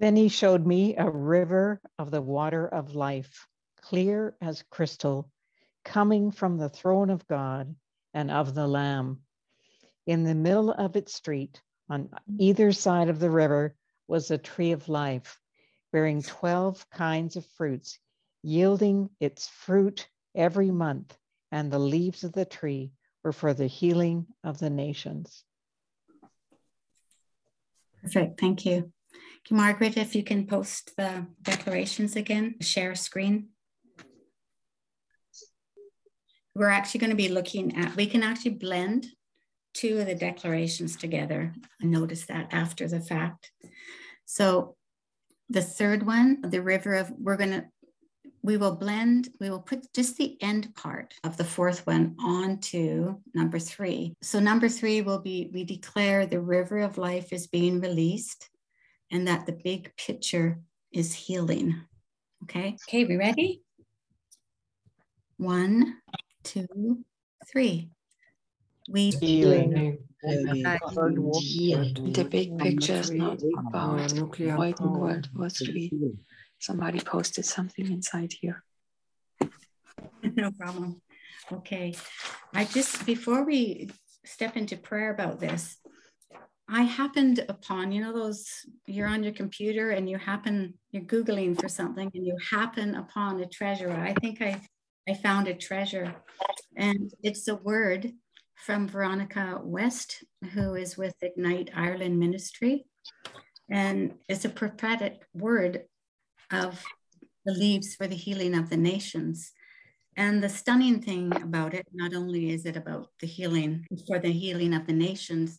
then 0.00 0.16
he 0.16 0.28
showed 0.28 0.66
me 0.66 0.96
a 0.96 1.08
river 1.08 1.78
of 1.98 2.10
the 2.10 2.22
water 2.22 2.66
of 2.66 2.94
life, 2.94 3.46
clear 3.82 4.34
as 4.40 4.64
crystal, 4.70 5.30
coming 5.84 6.30
from 6.30 6.56
the 6.56 6.68
throne 6.68 7.10
of 7.10 7.26
God 7.26 7.74
and 8.14 8.30
of 8.30 8.54
the 8.54 8.66
Lamb. 8.66 9.20
In 10.06 10.24
the 10.24 10.34
middle 10.34 10.70
of 10.70 10.96
its 10.96 11.14
street, 11.14 11.60
on 11.88 12.08
either 12.38 12.72
side 12.72 13.08
of 13.08 13.20
the 13.20 13.30
river, 13.30 13.74
was 14.08 14.30
a 14.30 14.38
tree 14.38 14.72
of 14.72 14.88
life, 14.88 15.38
bearing 15.92 16.22
12 16.22 16.88
kinds 16.90 17.36
of 17.36 17.46
fruits, 17.46 17.98
yielding 18.42 19.10
its 19.20 19.48
fruit 19.48 20.08
every 20.34 20.70
month, 20.70 21.16
and 21.52 21.70
the 21.70 21.78
leaves 21.78 22.24
of 22.24 22.32
the 22.32 22.44
tree 22.44 22.92
were 23.22 23.32
for 23.32 23.54
the 23.54 23.66
healing 23.66 24.26
of 24.42 24.58
the 24.58 24.70
nations. 24.70 25.44
Perfect. 28.02 28.40
Thank 28.40 28.64
you. 28.64 28.92
Margaret, 29.50 29.96
if 29.96 30.14
you 30.14 30.22
can 30.22 30.46
post 30.46 30.96
the 30.96 31.26
declarations 31.42 32.16
again, 32.16 32.54
share 32.60 32.94
screen. 32.94 33.48
We're 36.54 36.68
actually 36.68 37.00
going 37.00 37.10
to 37.10 37.16
be 37.16 37.28
looking 37.28 37.76
at, 37.76 37.96
we 37.96 38.06
can 38.06 38.22
actually 38.22 38.52
blend 38.52 39.06
two 39.74 39.98
of 39.98 40.06
the 40.06 40.14
declarations 40.14 40.96
together 40.96 41.54
and 41.80 41.90
notice 41.90 42.26
that 42.26 42.48
after 42.52 42.88
the 42.88 43.00
fact. 43.00 43.52
So 44.24 44.76
the 45.48 45.62
third 45.62 46.04
one, 46.04 46.40
the 46.42 46.62
river 46.62 46.94
of, 46.94 47.10
we're 47.18 47.36
going 47.36 47.50
to, 47.50 47.64
we 48.42 48.56
will 48.56 48.76
blend, 48.76 49.28
we 49.38 49.50
will 49.50 49.60
put 49.60 49.92
just 49.92 50.16
the 50.16 50.40
end 50.40 50.74
part 50.74 51.14
of 51.24 51.36
the 51.36 51.44
fourth 51.44 51.86
one 51.86 52.16
onto 52.18 53.16
number 53.34 53.58
three. 53.58 54.14
So, 54.22 54.40
number 54.40 54.68
three 54.68 55.02
will 55.02 55.18
be 55.18 55.50
we 55.52 55.64
declare 55.64 56.24
the 56.24 56.40
river 56.40 56.78
of 56.78 56.96
life 56.96 57.34
is 57.34 57.48
being 57.48 57.80
released 57.80 58.48
and 59.10 59.28
that 59.28 59.44
the 59.44 59.58
big 59.62 59.92
picture 59.96 60.58
is 60.92 61.12
healing. 61.12 61.82
Okay. 62.44 62.76
Okay, 62.88 63.04
we 63.04 63.16
ready? 63.16 63.62
One, 65.36 65.96
two, 66.42 67.04
three. 67.50 67.90
We 68.88 69.10
healing. 69.10 69.98
The 70.22 72.26
big 72.28 72.58
picture 72.58 72.94
is 72.94 73.10
not 73.10 73.40
about 73.66 74.12
avoiding 74.12 74.92
World 74.92 75.28
War 75.34 75.48
III. 75.60 75.92
Somebody 76.58 77.00
posted 77.00 77.46
something 77.46 77.90
inside 77.90 78.32
here. 78.40 78.62
no 80.22 80.50
problem. 80.50 81.00
Okay. 81.52 81.94
I 82.52 82.64
just, 82.64 83.06
before 83.06 83.44
we 83.44 83.90
step 84.24 84.56
into 84.56 84.76
prayer 84.76 85.14
about 85.14 85.40
this, 85.40 85.76
I 86.68 86.82
happened 86.82 87.44
upon, 87.48 87.90
you 87.90 88.00
know, 88.00 88.12
those 88.12 88.46
you're 88.86 89.08
on 89.08 89.24
your 89.24 89.32
computer 89.32 89.90
and 89.90 90.08
you 90.08 90.18
happen, 90.18 90.74
you're 90.92 91.02
Googling 91.02 91.60
for 91.60 91.68
something 91.68 92.10
and 92.14 92.26
you 92.26 92.36
happen 92.50 92.94
upon 92.94 93.40
a 93.40 93.46
treasure. 93.46 93.90
I 93.90 94.14
think 94.20 94.40
I, 94.40 94.60
I 95.08 95.14
found 95.14 95.48
a 95.48 95.54
treasure 95.54 96.14
and 96.76 97.12
it's 97.22 97.48
a 97.48 97.56
word 97.56 98.12
from 98.54 98.88
Veronica 98.88 99.60
West, 99.62 100.22
who 100.52 100.74
is 100.74 100.96
with 100.96 101.14
Ignite 101.22 101.70
Ireland 101.74 102.18
Ministry. 102.18 102.84
And 103.70 104.14
it's 104.28 104.44
a 104.44 104.50
prophetic 104.50 105.24
word 105.32 105.84
of 106.52 106.82
the 107.44 107.52
leaves 107.52 107.94
for 107.94 108.06
the 108.06 108.16
healing 108.16 108.54
of 108.54 108.68
the 108.68 108.76
nations. 108.76 109.52
And 110.16 110.42
the 110.42 110.48
stunning 110.48 111.00
thing 111.00 111.34
about 111.42 111.72
it, 111.72 111.86
not 111.92 112.14
only 112.14 112.50
is 112.50 112.66
it 112.66 112.76
about 112.76 113.08
the 113.20 113.26
healing 113.26 113.86
for 114.06 114.18
the 114.18 114.32
healing 114.32 114.74
of 114.74 114.86
the 114.86 114.92
nations, 114.92 115.58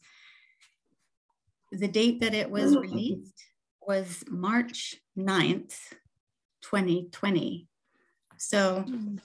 the 1.71 1.87
date 1.87 2.19
that 2.19 2.33
it 2.33 2.51
was 2.51 2.75
mm. 2.75 2.81
released 2.81 3.43
was 3.87 4.23
March 4.27 4.95
9th, 5.17 5.75
2020. 6.61 7.67
So 8.41 8.83
mm, 8.87 9.19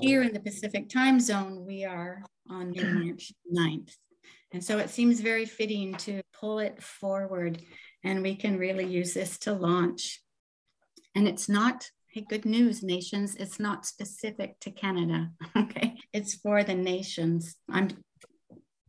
here 0.00 0.22
in 0.22 0.32
the 0.32 0.38
Pacific 0.38 0.88
time 0.88 1.18
zone, 1.18 1.66
we 1.66 1.84
are 1.84 2.22
on 2.48 2.72
March 3.04 3.32
9th. 3.52 3.96
And 4.52 4.62
so 4.62 4.78
it 4.78 4.90
seems 4.90 5.20
very 5.20 5.44
fitting 5.44 5.94
to 5.96 6.22
pull 6.32 6.60
it 6.60 6.80
forward 6.80 7.60
and 8.04 8.22
we 8.22 8.36
can 8.36 8.58
really 8.58 8.86
use 8.86 9.12
this 9.12 9.38
to 9.40 9.52
launch. 9.52 10.22
And 11.16 11.26
it's 11.26 11.48
not, 11.48 11.90
hey, 12.12 12.24
good 12.28 12.44
news, 12.44 12.80
nations, 12.80 13.34
it's 13.34 13.58
not 13.58 13.86
specific 13.86 14.58
to 14.60 14.70
Canada, 14.70 15.30
okay? 15.56 15.96
It's 16.12 16.34
for 16.36 16.62
the 16.62 16.74
nations. 16.74 17.56
I'm, 17.68 17.88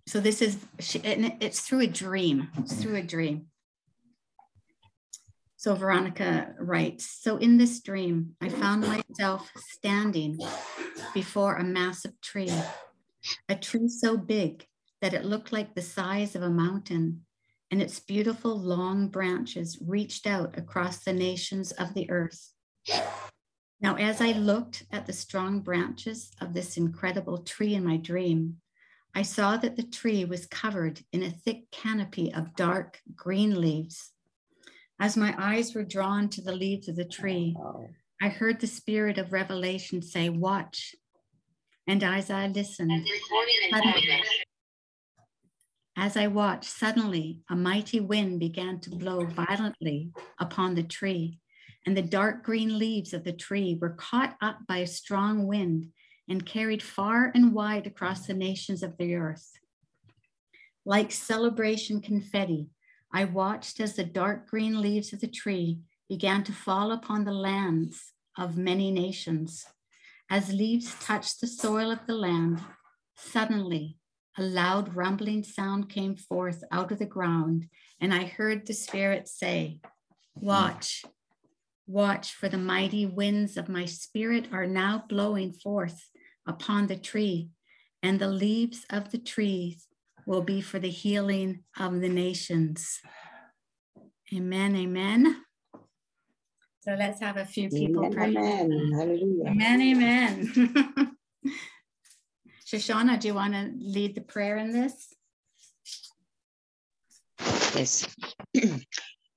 so 0.08 0.20
this 0.20 0.44
is, 0.44 0.58
it's 0.78 1.62
through 1.62 1.82
a 1.82 1.88
dream, 1.88 2.50
it's 2.60 2.76
through 2.76 2.98
a 2.98 3.04
dream. 3.04 3.48
So 5.62 5.76
Veronica 5.76 6.56
writes 6.58 7.19
So 7.21 7.38
in 7.38 7.58
this 7.58 7.82
dream, 7.82 8.32
I 8.41 8.50
found 8.50 8.82
myself 8.82 9.47
standing 9.56 10.39
before 11.13 11.58
a 11.58 11.63
massive 11.63 12.19
tree 12.19 12.52
a 13.47 13.56
tree 13.56 13.88
so 13.88 14.17
big 14.17 14.65
that 15.04 15.13
it 15.13 15.24
looked 15.24 15.54
like 15.54 15.76
the 15.76 15.84
size 15.84 16.36
of 16.36 16.41
a 16.41 16.50
mountain, 16.50 17.28
and 17.69 17.80
its 17.80 18.00
beautiful 18.00 18.60
long 18.60 19.10
branches 19.10 19.78
reached 19.86 20.26
out 20.26 20.58
across 20.58 21.04
the 21.04 21.13
nations 21.13 21.71
of 21.74 21.93
the 21.93 22.10
earth. 22.10 22.54
Now, 23.80 23.97
as 23.97 24.19
I 24.19 24.32
looked 24.32 24.86
at 24.91 25.06
the 25.06 25.13
strong 25.13 25.60
branches 25.60 26.32
of 26.41 26.56
this 26.56 26.76
incredible 26.76 27.38
tree 27.38 27.76
in 27.76 27.86
my 27.86 27.97
dream, 27.97 28.58
I 29.13 29.21
saw 29.21 29.58
that 29.58 29.76
the 29.76 29.84
tree 29.84 30.26
was 30.26 30.47
covered 30.47 31.02
in 31.13 31.21
a 31.21 31.30
thick 31.30 31.69
canopy 31.69 32.34
of 32.34 32.56
dark 32.56 33.00
green 33.15 33.62
leaves. 33.62 34.12
As 35.02 35.18
my 35.18 35.34
eyes 35.36 35.74
were 35.74 35.84
drawn 35.84 36.30
to 36.30 36.42
the 36.42 36.56
leaves 36.56 36.88
of 36.88 36.96
the 36.96 37.04
tree, 37.04 37.58
I 38.22 38.30
heard 38.30 38.60
the 38.60 38.68
spirit 38.68 39.18
of 39.18 39.34
revelation 39.34 40.04
say, 40.04 40.30
Watch, 40.30 40.96
and 41.88 42.04
as 42.04 42.30
I 42.30 42.46
listened, 42.46 43.08
suddenly, 43.72 44.22
as 45.98 46.16
I 46.16 46.28
watched, 46.28 46.70
suddenly 46.70 47.40
a 47.50 47.56
mighty 47.56 48.00
wind 48.00 48.40
began 48.40 48.80
to 48.82 48.92
blow 48.92 49.26
violently 49.26 50.12
upon 50.38 50.76
the 50.76 50.84
tree, 50.84 51.40
and 51.88 51.98
the 51.98 52.04
dark 52.04 52.44
green 52.44 52.78
leaves 52.78 53.12
of 53.12 53.24
the 53.24 53.34
tree 53.34 53.80
were 53.82 53.96
caught 53.98 54.38
up 54.40 54.60
by 54.68 54.78
a 54.78 54.88
strong 54.88 55.48
wind 55.48 55.88
and 56.30 56.46
carried 56.46 56.84
far 56.84 57.32
and 57.34 57.56
wide 57.56 57.88
across 57.88 58.28
the 58.28 58.36
nations 58.36 58.84
of 58.84 58.96
the 58.98 59.16
earth. 59.16 59.52
Like 60.86 61.12
celebration 61.12 62.02
confetti, 62.02 62.70
I 63.13 63.26
watched 63.26 63.80
as 63.80 63.95
the 63.95 64.04
dark 64.04 64.50
green 64.50 64.82
leaves 64.82 65.12
of 65.12 65.19
the 65.19 65.28
tree 65.28 65.82
began 66.08 66.43
to 66.45 66.54
fall 66.54 66.91
upon 66.91 67.26
the 67.26 67.34
lands 67.34 68.13
of 68.38 68.58
many 68.58 68.91
nations. 68.91 69.65
As 70.30 70.54
leaves 70.54 70.95
touched 71.04 71.41
the 71.41 71.47
soil 71.47 71.91
of 71.91 72.06
the 72.08 72.15
land, 72.15 72.62
suddenly 73.15 73.97
a 74.38 74.43
loud 74.43 74.95
rumbling 74.95 75.43
sound 75.43 75.89
came 75.89 76.15
forth 76.15 76.63
out 76.71 76.91
of 76.91 77.00
the 77.00 77.06
ground, 77.06 77.67
and 78.00 78.13
I 78.13 78.24
heard 78.24 78.65
the 78.65 78.74
Spirit 78.74 79.28
say, 79.28 79.82
Watch, 80.36 81.04
watch, 81.86 82.34
for 82.34 82.47
the 82.47 82.58
mighty 82.58 83.06
winds 83.06 83.58
of 83.58 83.67
my 83.67 83.86
Spirit 83.86 84.47
are 84.54 84.67
now 84.67 85.04
blowing 85.10 85.52
forth 85.52 86.10
upon 86.47 86.88
the 86.88 86.95
tree, 86.95 87.50
and 88.02 88.19
the 88.19 88.30
leaves 88.30 88.86
of 88.89 89.12
the 89.12 89.17
trees 89.17 89.88
will 90.26 90.42
be 90.42 90.62
for 90.62 90.80
the 90.80 90.90
healing 90.90 91.64
of 91.80 92.00
the 92.02 92.10
nations. 92.10 93.00
Amen, 94.34 94.76
amen. 94.76 95.44
So 96.82 96.96
let's 96.98 97.22
have 97.22 97.38
a 97.38 97.46
few 97.46 97.70
people 97.70 98.06
amen, 98.06 98.14
pray. 98.14 98.36
Amen. 98.36 98.92
Hallelujah. 98.94 99.46
Amen. 99.48 99.82
Amen. 99.82 101.16
Shoshana, 102.66 103.20
do 103.20 103.28
you 103.28 103.34
want 103.34 103.54
to 103.54 103.72
lead 103.78 104.16
the 104.16 104.22
prayer 104.22 104.58
in 104.58 104.72
this? 104.72 105.14
Yes. 107.76 108.08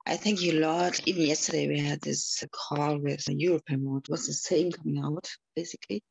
I 0.06 0.16
thank 0.16 0.42
you, 0.42 0.60
Lord. 0.60 0.98
Even 1.06 1.22
yesterday 1.22 1.66
we 1.66 1.80
had 1.80 2.00
this 2.00 2.44
call 2.52 2.98
with 2.98 3.24
the 3.24 3.34
European 3.34 4.00
It 4.02 4.10
was 4.10 4.26
the 4.26 4.32
same 4.32 4.70
coming 4.70 5.02
out, 5.02 5.28
basically. 5.56 6.02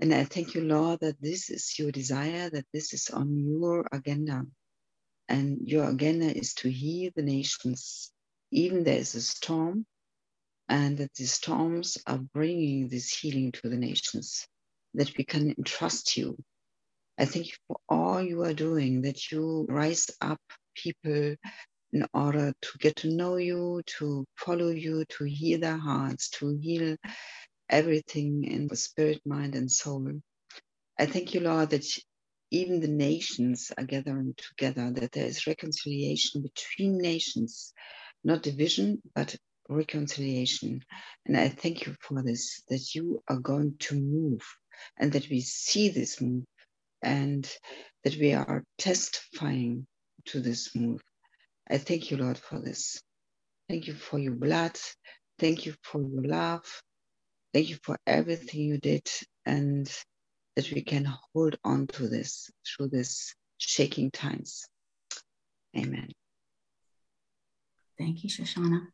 And 0.00 0.12
I 0.12 0.24
thank 0.24 0.54
you, 0.54 0.62
Lord, 0.62 1.00
that 1.00 1.20
this 1.20 1.50
is 1.50 1.78
your 1.78 1.92
desire, 1.92 2.50
that 2.50 2.66
this 2.72 2.92
is 2.92 3.10
on 3.10 3.38
your 3.38 3.86
agenda. 3.92 4.44
And 5.28 5.60
your 5.66 5.88
agenda 5.88 6.26
is 6.36 6.54
to 6.54 6.70
heal 6.70 7.10
the 7.14 7.22
nations. 7.22 8.12
Even 8.50 8.84
there 8.84 8.98
is 8.98 9.14
a 9.14 9.22
storm, 9.22 9.86
and 10.68 10.98
that 10.98 11.14
the 11.14 11.26
storms 11.26 11.98
are 12.06 12.18
bringing 12.18 12.88
this 12.88 13.10
healing 13.16 13.52
to 13.52 13.68
the 13.68 13.76
nations, 13.76 14.46
that 14.94 15.16
we 15.16 15.24
can 15.24 15.54
entrust 15.56 16.16
you. 16.16 16.36
I 17.18 17.26
thank 17.26 17.46
you 17.46 17.54
for 17.68 17.76
all 17.88 18.20
you 18.20 18.42
are 18.42 18.54
doing, 18.54 19.02
that 19.02 19.30
you 19.30 19.66
rise 19.68 20.10
up 20.20 20.40
people 20.74 21.36
in 21.92 22.06
order 22.12 22.52
to 22.60 22.78
get 22.78 22.96
to 22.96 23.10
know 23.10 23.36
you, 23.36 23.82
to 23.98 24.26
follow 24.36 24.70
you, 24.70 25.04
to 25.10 25.24
heal 25.24 25.60
their 25.60 25.78
hearts, 25.78 26.28
to 26.30 26.58
heal 26.60 26.96
everything 27.70 28.44
in 28.44 28.68
the 28.68 28.76
spirit, 28.76 29.20
mind, 29.26 29.54
and 29.54 29.70
soul. 29.70 30.10
I 30.98 31.06
thank 31.06 31.34
you, 31.34 31.40
Lord, 31.40 31.70
that 31.70 31.86
even 32.50 32.80
the 32.80 32.88
nations 32.88 33.72
are 33.76 33.84
gathering 33.84 34.34
together, 34.36 34.92
that 34.92 35.12
there 35.12 35.26
is 35.26 35.46
reconciliation 35.46 36.42
between 36.42 36.98
nations, 36.98 37.72
not 38.24 38.42
division, 38.42 39.02
but 39.14 39.36
reconciliation. 39.68 40.82
And 41.26 41.36
I 41.36 41.48
thank 41.48 41.86
you 41.86 41.96
for 42.00 42.22
this, 42.22 42.62
that 42.68 42.94
you 42.94 43.22
are 43.28 43.38
going 43.40 43.76
to 43.80 43.96
move 43.96 44.42
and 44.98 45.12
that 45.12 45.28
we 45.30 45.40
see 45.40 45.88
this 45.90 46.20
move 46.20 46.44
and 47.02 47.50
that 48.04 48.16
we 48.16 48.34
are 48.34 48.64
testifying 48.78 49.86
to 50.26 50.40
this 50.40 50.74
move. 50.76 51.02
I 51.70 51.78
thank 51.78 52.10
you, 52.10 52.18
Lord, 52.18 52.38
for 52.38 52.60
this. 52.60 53.00
Thank 53.68 53.88
you 53.88 53.94
for 53.94 54.18
your 54.18 54.34
blood. 54.34 54.78
Thank 55.40 55.66
you 55.66 55.74
for 55.82 56.02
your 56.02 56.22
love. 56.24 56.64
Thank 57.54 57.70
you 57.70 57.76
for 57.84 57.96
everything 58.04 58.62
you 58.62 58.78
did 58.78 59.08
and 59.46 59.86
that 60.56 60.72
we 60.72 60.82
can 60.82 61.04
hold 61.32 61.56
on 61.64 61.86
to 61.86 62.08
this 62.08 62.50
through 62.66 62.88
this 62.88 63.32
shaking 63.58 64.10
times. 64.10 64.66
Amen. 65.76 66.10
Thank 67.96 68.24
you, 68.24 68.30
Shoshana. 68.30 68.88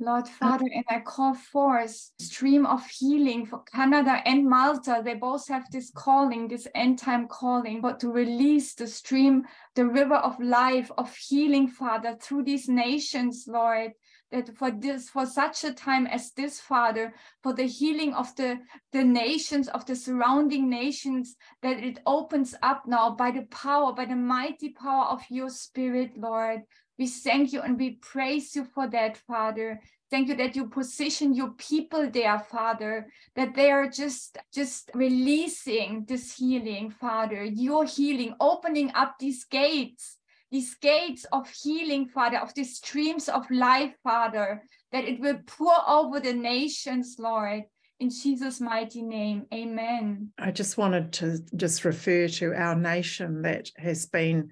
Lord 0.00 0.26
Father, 0.26 0.66
and 0.74 0.84
I 0.90 0.98
call 0.98 1.34
forth 1.34 2.10
stream 2.18 2.66
of 2.66 2.84
healing 2.86 3.46
for 3.46 3.62
Canada 3.62 4.20
and 4.24 4.50
Malta. 4.50 5.00
They 5.04 5.14
both 5.14 5.46
have 5.46 5.70
this 5.70 5.92
calling, 5.94 6.48
this 6.48 6.66
end 6.74 6.98
time 6.98 7.28
calling, 7.28 7.80
but 7.80 8.00
to 8.00 8.10
release 8.10 8.74
the 8.74 8.88
stream, 8.88 9.44
the 9.76 9.86
river 9.86 10.16
of 10.16 10.40
life, 10.40 10.90
of 10.98 11.14
healing, 11.14 11.68
Father, 11.68 12.16
through 12.20 12.42
these 12.42 12.68
nations, 12.68 13.44
Lord 13.46 13.92
that 14.32 14.56
for 14.56 14.70
this 14.70 15.08
for 15.08 15.26
such 15.26 15.62
a 15.62 15.72
time 15.72 16.06
as 16.06 16.32
this 16.32 16.58
father 16.58 17.14
for 17.42 17.52
the 17.52 17.66
healing 17.66 18.14
of 18.14 18.34
the 18.36 18.58
the 18.92 19.04
nations 19.04 19.68
of 19.68 19.86
the 19.86 19.94
surrounding 19.94 20.68
nations 20.68 21.36
that 21.62 21.78
it 21.78 22.00
opens 22.06 22.54
up 22.62 22.84
now 22.86 23.10
by 23.10 23.30
the 23.30 23.42
power 23.42 23.92
by 23.92 24.04
the 24.04 24.16
mighty 24.16 24.70
power 24.70 25.04
of 25.04 25.22
your 25.28 25.50
spirit 25.50 26.16
lord. 26.16 26.62
We 26.98 27.06
thank 27.06 27.52
you 27.52 27.62
and 27.62 27.78
we 27.78 27.92
praise 28.02 28.54
you 28.54 28.64
for 28.64 28.86
that 28.88 29.16
father. 29.16 29.80
Thank 30.10 30.28
you 30.28 30.36
that 30.36 30.54
you 30.54 30.68
position 30.68 31.34
your 31.34 31.50
people 31.52 32.10
there 32.10 32.38
father 32.38 33.08
that 33.34 33.54
they 33.54 33.70
are 33.70 33.88
just 33.88 34.38
just 34.52 34.90
releasing 34.94 36.04
this 36.06 36.36
healing 36.36 36.90
father. 36.90 37.42
Your 37.44 37.86
healing 37.86 38.34
opening 38.38 38.92
up 38.94 39.18
these 39.18 39.44
gates 39.44 40.18
these 40.52 40.74
gates 40.74 41.24
of 41.32 41.48
healing, 41.48 42.08
Father, 42.08 42.38
of 42.38 42.52
these 42.54 42.76
streams 42.76 43.28
of 43.28 43.50
life, 43.50 43.94
Father, 44.04 44.62
that 44.92 45.04
it 45.04 45.18
will 45.18 45.38
pour 45.46 45.72
over 45.88 46.20
the 46.20 46.34
nations, 46.34 47.16
Lord. 47.18 47.62
In 47.98 48.10
Jesus' 48.10 48.60
mighty 48.60 49.00
name, 49.00 49.46
amen. 49.52 50.32
I 50.38 50.50
just 50.50 50.76
wanted 50.76 51.12
to 51.14 51.38
just 51.56 51.86
refer 51.86 52.28
to 52.28 52.52
our 52.54 52.76
nation 52.76 53.42
that 53.42 53.70
has 53.78 54.06
been 54.06 54.50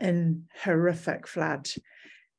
in 0.00 0.46
horrific 0.64 1.28
flood. 1.28 1.68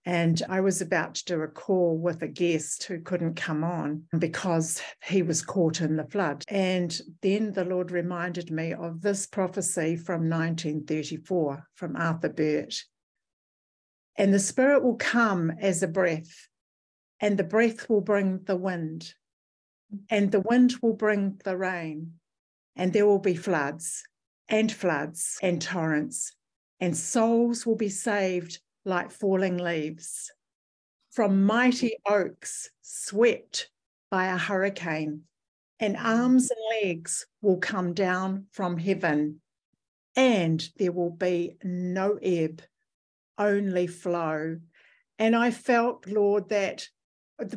And 0.06 0.42
I 0.50 0.62
was 0.62 0.82
about 0.82 1.16
to 1.16 1.26
do 1.26 1.42
a 1.42 1.48
call 1.48 1.96
with 1.98 2.24
a 2.24 2.28
guest 2.28 2.86
who 2.86 3.02
couldn't 3.02 3.36
come 3.36 3.64
on 3.64 4.04
because 4.18 4.82
he 5.04 5.22
was 5.22 5.44
caught 5.44 5.80
in 5.80 5.96
the 5.96 6.06
flood. 6.06 6.44
And 6.48 7.00
then 7.22 7.54
the 7.54 7.66
Lord 7.66 7.92
reminded 7.92 8.50
me 8.50 8.74
of 8.74 9.02
this 9.02 9.28
prophecy 9.28 9.96
from 9.96 10.28
1934 10.28 11.68
from 11.76 11.96
Arthur 11.96 12.30
Burt. 12.30 12.84
And 14.18 14.34
the 14.34 14.40
Spirit 14.40 14.84
will 14.84 14.96
come 14.96 15.52
as 15.60 15.84
a 15.84 15.88
breath, 15.88 16.48
and 17.20 17.38
the 17.38 17.44
breath 17.44 17.88
will 17.88 18.02
bring 18.02 18.42
the 18.46 18.58
wind, 18.58 19.14
and 20.10 20.32
the 20.32 20.42
wind 20.42 20.76
will 20.82 20.94
bring 20.94 21.40
the 21.46 21.56
rain, 21.56 22.14
and 22.76 22.92
there 22.92 23.06
will 23.06 23.20
be 23.20 23.36
floods 23.36 24.04
and 24.50 24.72
floods 24.72 25.38
and 25.42 25.62
torrents, 25.62 26.36
and 26.80 26.98
souls 26.98 27.66
will 27.66 27.78
be 27.78 27.90
saved 27.90 28.60
like 28.86 29.12
falling 29.12 29.58
leaves. 29.58 30.32
From 31.12 31.46
mighty 31.46 31.96
oaks 32.06 32.70
swept 32.82 33.70
by 34.10 34.28
a 34.28 34.38
hurricane, 34.38 35.24
and 35.80 35.98
arms 35.98 36.52
and 36.52 36.89
legs 36.89 37.26
will 37.41 37.58
come 37.58 37.94
down 37.94 38.46
from 38.52 38.78
heaven, 38.78 39.41
and 40.15 40.63
there 40.78 40.91
will 40.91 41.12
be 41.12 41.58
no 41.63 42.17
ebb, 42.22 42.62
only 43.38 43.88
flow. 43.88 44.58
And 45.20 45.36
I 45.36 45.52
felt, 45.52 46.08
Lord, 46.08 46.50
that 46.50 46.88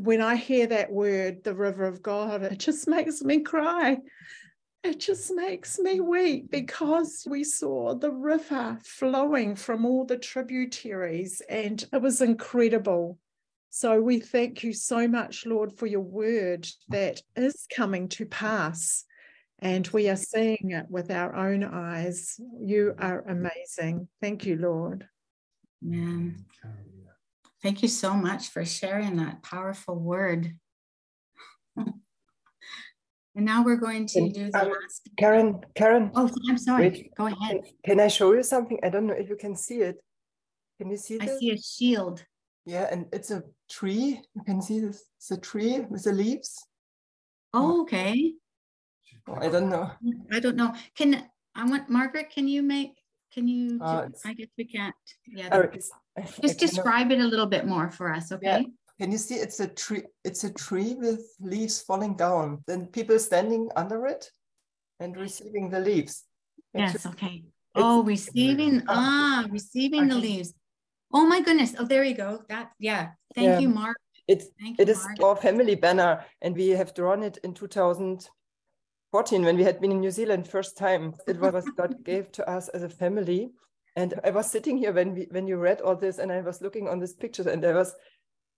when 0.00 0.20
I 0.20 0.36
hear 0.36 0.66
that 0.68 0.90
word, 0.90 1.44
the 1.44 1.54
river 1.54 1.84
of 1.84 2.02
God, 2.02 2.42
it 2.42 2.58
just 2.58 2.88
makes 2.88 3.22
me 3.22 3.40
cry 3.40 3.98
it 4.84 5.00
just 5.00 5.32
makes 5.34 5.78
me 5.78 6.00
weep 6.00 6.50
because 6.50 7.26
we 7.28 7.42
saw 7.42 7.94
the 7.94 8.10
river 8.10 8.78
flowing 8.84 9.56
from 9.56 9.86
all 9.86 10.04
the 10.04 10.18
tributaries 10.18 11.40
and 11.48 11.84
it 11.90 12.02
was 12.02 12.20
incredible. 12.20 13.18
So 13.70 14.00
we 14.00 14.20
thank 14.20 14.62
you 14.62 14.74
so 14.74 15.08
much, 15.08 15.46
Lord, 15.46 15.72
for 15.78 15.86
your 15.86 16.02
word 16.02 16.68
that 16.90 17.22
is 17.34 17.66
coming 17.74 18.08
to 18.10 18.26
pass. 18.26 19.04
And 19.58 19.88
we 19.88 20.10
are 20.10 20.16
seeing 20.16 20.72
it 20.72 20.86
with 20.90 21.10
our 21.10 21.34
own 21.34 21.64
eyes. 21.64 22.38
You 22.60 22.94
are 22.98 23.26
amazing. 23.26 24.08
Thank 24.20 24.44
you, 24.44 24.56
Lord. 24.56 25.08
Amen. 25.82 26.44
Thank 27.62 27.82
you 27.82 27.88
so 27.88 28.12
much 28.14 28.50
for 28.50 28.64
sharing 28.66 29.16
that 29.16 29.42
powerful 29.42 29.96
word. 29.96 30.58
And 33.36 33.44
now 33.44 33.64
we're 33.64 33.76
going 33.76 34.06
to 34.06 34.28
do 34.28 34.50
the 34.50 34.62
um, 34.62 34.68
last. 34.68 35.08
Karen, 35.18 35.60
Karen. 35.74 36.10
Oh, 36.14 36.30
I'm 36.48 36.58
sorry. 36.58 36.90
wait. 36.90 37.14
Go 37.16 37.26
ahead. 37.26 37.62
Can 37.84 37.98
I 37.98 38.08
show 38.08 38.32
you 38.32 38.42
something? 38.42 38.78
I 38.82 38.88
don't 38.90 39.06
know 39.06 39.14
if 39.14 39.28
you 39.28 39.36
can 39.36 39.56
see 39.56 39.78
it. 39.78 39.96
Can 40.80 40.90
you 40.90 40.96
see 40.96 41.18
I 41.20 41.26
this? 41.26 41.38
see 41.40 41.50
a 41.50 41.58
shield. 41.58 42.24
Yeah, 42.64 42.88
and 42.90 43.06
it's 43.12 43.30
a 43.30 43.42
tree. 43.68 44.20
You 44.34 44.42
can 44.44 44.62
see 44.62 44.80
this. 44.80 45.04
It's 45.18 45.30
a 45.32 45.36
tree 45.36 45.80
with 45.80 46.04
the 46.04 46.12
leaves. 46.12 46.64
Oh, 47.52 47.82
okay. 47.82 48.34
Oh, 49.28 49.36
I 49.40 49.48
don't 49.48 49.68
know. 49.68 49.90
I 50.32 50.40
don't 50.40 50.56
know. 50.56 50.72
Can 50.96 51.24
I 51.54 51.64
want 51.64 51.90
Margaret? 51.90 52.30
Can 52.30 52.48
you 52.48 52.62
make? 52.62 52.92
Can 53.32 53.48
you? 53.48 53.80
Uh, 53.82 54.08
I 54.24 54.32
guess 54.34 54.48
we 54.56 54.64
can't. 54.64 54.94
Yeah. 55.26 55.48
I 56.16 56.22
Just 56.40 56.58
describe 56.58 57.10
it 57.10 57.20
a 57.20 57.24
little 57.24 57.46
bit 57.46 57.66
more 57.66 57.90
for 57.90 58.12
us, 58.12 58.32
Yeah. 58.42 58.62
Can 59.00 59.10
you 59.10 59.18
see 59.18 59.34
it's 59.36 59.58
a 59.60 59.66
tree? 59.66 60.02
It's 60.24 60.44
a 60.44 60.52
tree 60.52 60.94
with 60.94 61.20
leaves 61.40 61.82
falling 61.82 62.14
down. 62.16 62.62
Then 62.66 62.86
people 62.86 63.18
standing 63.18 63.68
under 63.74 64.06
it 64.06 64.30
and 65.00 65.16
receiving 65.16 65.70
the 65.70 65.80
leaves. 65.80 66.24
It's- 66.74 66.92
Yes. 66.94 67.06
Okay. 67.06 67.44
Oh, 67.74 68.04
receiving. 68.04 68.82
Ah, 68.88 69.46
receiving 69.50 70.08
the 70.08 70.14
leaves. 70.14 70.54
Oh 71.12 71.26
my 71.26 71.40
goodness. 71.40 71.74
Oh, 71.78 71.84
there 71.84 72.04
you 72.04 72.14
go. 72.14 72.44
That. 72.48 72.70
Yeah. 72.78 73.12
Thank 73.34 73.46
Yeah. 73.46 73.58
you, 73.58 73.68
Mark. 73.68 73.96
It's 74.28 74.46
Thank 74.60 74.80
it 74.80 74.88
you, 74.88 74.92
is 74.94 75.06
our 75.22 75.36
family 75.36 75.74
banner, 75.74 76.24
and 76.40 76.56
we 76.56 76.68
have 76.70 76.94
drawn 76.94 77.22
it 77.22 77.36
in 77.38 77.52
2014 77.52 79.44
when 79.44 79.56
we 79.56 79.64
had 79.64 79.80
been 79.80 79.92
in 79.92 80.00
New 80.00 80.10
Zealand 80.10 80.48
first 80.48 80.76
time. 80.78 81.14
It 81.26 81.38
was 81.40 81.64
God 81.76 82.04
gave 82.04 82.30
to 82.32 82.48
us 82.48 82.68
as 82.68 82.82
a 82.82 82.88
family. 82.88 83.52
And 83.96 84.14
I 84.24 84.30
was 84.30 84.50
sitting 84.50 84.76
here 84.78 84.92
when 84.92 85.14
we 85.14 85.28
when 85.30 85.46
you 85.46 85.56
read 85.56 85.80
all 85.80 85.94
this, 85.96 86.18
and 86.18 86.32
I 86.32 86.40
was 86.40 86.60
looking 86.62 86.88
on 86.88 86.98
these 87.00 87.14
pictures, 87.14 87.46
and 87.46 87.64
I 87.64 87.72
was 87.72 87.94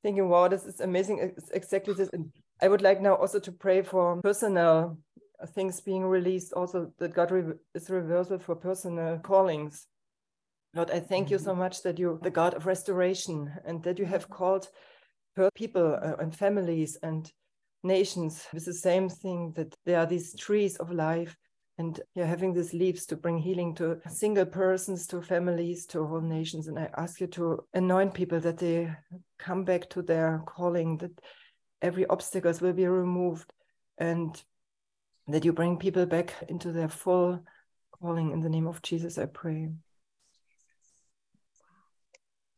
thinking, 0.06 0.28
wow, 0.28 0.46
this 0.46 0.64
is 0.64 0.78
amazing. 0.80 1.18
It's 1.36 1.50
exactly 1.50 1.92
this. 1.92 2.08
And 2.12 2.30
I 2.62 2.68
would 2.68 2.80
like 2.80 3.00
now 3.02 3.16
also 3.16 3.40
to 3.40 3.50
pray 3.50 3.82
for 3.82 4.22
personal 4.22 4.98
things 5.48 5.80
being 5.80 6.04
released, 6.04 6.52
also 6.52 6.92
that 6.98 7.12
God 7.12 7.32
re- 7.32 7.58
is 7.74 7.90
reversal 7.90 8.38
for 8.38 8.54
personal 8.54 9.18
callings. 9.18 9.88
Lord, 10.76 10.92
I 10.92 11.00
thank 11.00 11.30
you 11.30 11.38
so 11.38 11.56
much 11.56 11.82
that 11.82 11.98
you're 11.98 12.18
the 12.22 12.30
God 12.30 12.54
of 12.54 12.66
restoration 12.66 13.52
and 13.64 13.82
that 13.82 13.98
you 13.98 14.04
have 14.06 14.30
called 14.30 14.68
per- 15.34 15.50
people 15.56 15.98
uh, 16.00 16.14
and 16.20 16.32
families 16.32 16.96
and 17.02 17.28
nations 17.82 18.46
with 18.54 18.64
the 18.64 18.74
same 18.74 19.08
thing 19.08 19.54
that 19.56 19.74
there 19.86 19.98
are 19.98 20.06
these 20.06 20.36
trees 20.36 20.76
of 20.76 20.92
life 20.92 21.36
and 21.78 22.00
you're 22.14 22.26
having 22.26 22.54
these 22.54 22.72
leaves 22.72 23.04
to 23.06 23.16
bring 23.16 23.38
healing 23.38 23.74
to 23.74 24.00
single 24.08 24.46
persons, 24.46 25.06
to 25.08 25.20
families, 25.20 25.84
to 25.86 26.06
whole 26.06 26.20
nations. 26.20 26.68
And 26.68 26.78
I 26.78 26.88
ask 26.96 27.20
you 27.20 27.26
to 27.28 27.64
anoint 27.74 28.14
people 28.14 28.40
that 28.40 28.58
they 28.58 28.94
come 29.38 29.64
back 29.64 29.90
to 29.90 30.02
their 30.02 30.42
calling, 30.46 30.96
that 30.98 31.20
every 31.82 32.06
obstacles 32.06 32.60
will 32.60 32.72
be 32.72 32.86
removed 32.86 33.52
and 33.98 34.42
that 35.28 35.44
you 35.44 35.52
bring 35.52 35.76
people 35.76 36.06
back 36.06 36.32
into 36.48 36.72
their 36.72 36.88
full 36.88 37.42
calling 38.00 38.30
in 38.32 38.40
the 38.40 38.48
name 38.48 38.66
of 38.66 38.80
Jesus, 38.82 39.18
I 39.18 39.26
pray. 39.26 39.70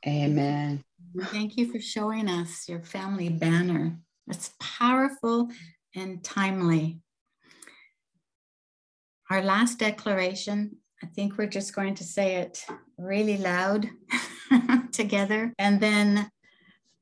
Amen. 0.06 0.84
Thank 1.26 1.56
you 1.56 1.72
for 1.72 1.80
showing 1.80 2.28
us 2.28 2.68
your 2.68 2.82
family 2.82 3.28
banner. 3.28 3.98
It's 4.28 4.52
powerful 4.60 5.48
and 5.94 6.22
timely. 6.22 7.00
Our 9.30 9.42
last 9.42 9.78
declaration, 9.78 10.76
I 11.02 11.06
think 11.06 11.36
we're 11.36 11.46
just 11.46 11.74
going 11.74 11.94
to 11.96 12.04
say 12.04 12.36
it 12.36 12.64
really 12.96 13.36
loud 13.36 13.88
together. 14.92 15.52
And 15.58 15.80
then 15.80 16.30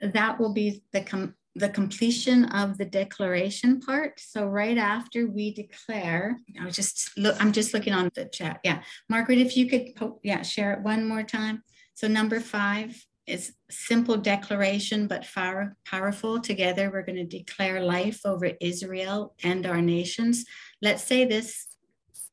that 0.00 0.40
will 0.40 0.52
be 0.52 0.82
the, 0.92 1.02
com- 1.02 1.34
the 1.54 1.68
completion 1.68 2.46
of 2.46 2.78
the 2.78 2.84
declaration 2.84 3.80
part. 3.80 4.20
So 4.20 4.46
right 4.46 4.76
after 4.76 5.26
we 5.26 5.54
declare, 5.54 6.38
I 6.60 6.64
was 6.64 6.76
just 6.76 7.16
look, 7.16 7.40
I'm 7.40 7.52
just 7.52 7.72
looking 7.72 7.94
on 7.94 8.10
the 8.14 8.26
chat. 8.26 8.60
Yeah. 8.62 8.82
Margaret, 9.08 9.38
if 9.38 9.56
you 9.56 9.68
could, 9.68 9.92
yeah, 10.22 10.42
share 10.42 10.72
it 10.74 10.82
one 10.82 11.08
more 11.08 11.22
time. 11.22 11.62
So 11.94 12.08
number 12.08 12.40
five 12.40 13.02
is 13.26 13.54
simple 13.70 14.16
declaration, 14.16 15.06
but 15.06 15.24
far, 15.24 15.76
powerful. 15.84 16.40
Together, 16.40 16.90
we're 16.90 17.02
going 17.02 17.16
to 17.16 17.38
declare 17.38 17.80
life 17.80 18.20
over 18.24 18.52
Israel 18.60 19.34
and 19.42 19.66
our 19.66 19.80
nations. 19.80 20.44
Let's 20.82 21.02
say 21.02 21.24
this 21.24 21.65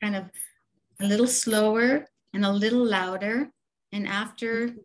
kind 0.03 0.15
of 0.17 0.25
a 0.99 1.05
little 1.05 1.27
slower 1.27 2.05
and 2.33 2.43
a 2.43 2.51
little 2.51 2.85
louder. 2.85 3.49
And 3.93 4.05
after 4.05 4.75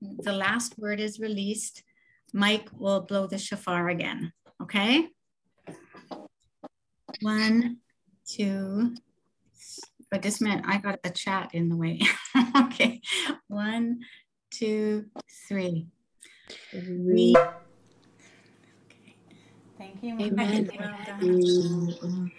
the 0.00 0.32
last 0.32 0.78
word 0.78 1.00
is 1.00 1.18
released, 1.18 1.82
Mike 2.32 2.68
will 2.72 3.00
blow 3.00 3.26
the 3.26 3.38
shofar 3.38 3.88
again. 3.88 4.32
Okay? 4.62 5.08
One, 7.22 7.78
two, 8.28 8.94
but 10.10 10.22
this 10.22 10.40
meant 10.40 10.64
I 10.68 10.78
got 10.78 11.00
a 11.02 11.10
chat 11.10 11.50
in 11.54 11.68
the 11.68 11.76
way. 11.76 12.00
okay. 12.64 13.00
One, 13.48 14.00
two, 14.50 15.06
three. 15.48 15.88
Okay. 19.80 19.92
Thank 20.00 20.02
you. 20.02 20.26
Amen. 20.26 20.70
Well 20.78 20.96
done. 21.06 22.32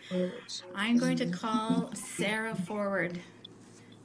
I'm 0.75 0.97
going 0.97 1.17
to 1.17 1.27
call 1.27 1.91
Sarah 1.93 2.55
forward 2.55 3.19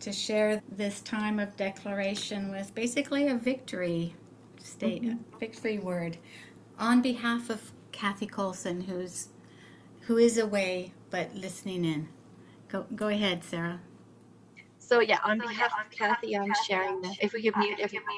to 0.01 0.13
share 0.13 0.63
this 0.77 1.01
time 1.01 1.39
of 1.39 1.57
declaration 1.57 2.51
with 2.51 2.75
basically 2.75 3.29
a 3.29 3.35
victory 3.35 4.15
state, 4.63 5.03
mm-hmm. 5.03 5.39
victory 5.39 5.79
word. 5.79 6.19
on 6.79 7.01
behalf 7.01 7.51
of 7.51 7.73
Kathy 7.93 8.27
Colson, 8.27 8.81
who's 8.81 9.29
who 10.01 10.19
is 10.19 10.39
away 10.39 10.93
but 11.11 11.35
listening 11.35 11.85
in. 11.85 12.09
Go 12.69 12.87
go 12.95 13.09
ahead, 13.09 13.45
Sarah. 13.45 13.81
So 14.79 15.01
yeah, 15.01 15.19
on 15.25 15.39
behalf 15.39 15.73
of 15.81 15.91
Kathy, 15.91 16.37
I'm 16.37 16.53
sharing 16.67 17.01
this. 17.01 17.17
If 17.21 17.33
we 17.33 17.43
could 17.43 17.57
mute 17.57 17.79
everybody, 17.81 18.15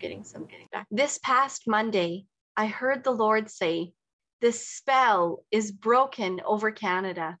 getting 0.00 0.24
some 0.24 0.46
getting 0.46 0.66
back. 0.72 0.86
This 0.90 1.18
past 1.18 1.68
Monday, 1.68 2.24
I 2.56 2.66
heard 2.66 3.04
the 3.04 3.10
Lord 3.10 3.50
say, 3.50 3.92
"The 4.40 4.52
spell 4.52 5.44
is 5.50 5.72
broken 5.72 6.40
over 6.44 6.70
Canada. 6.70 7.38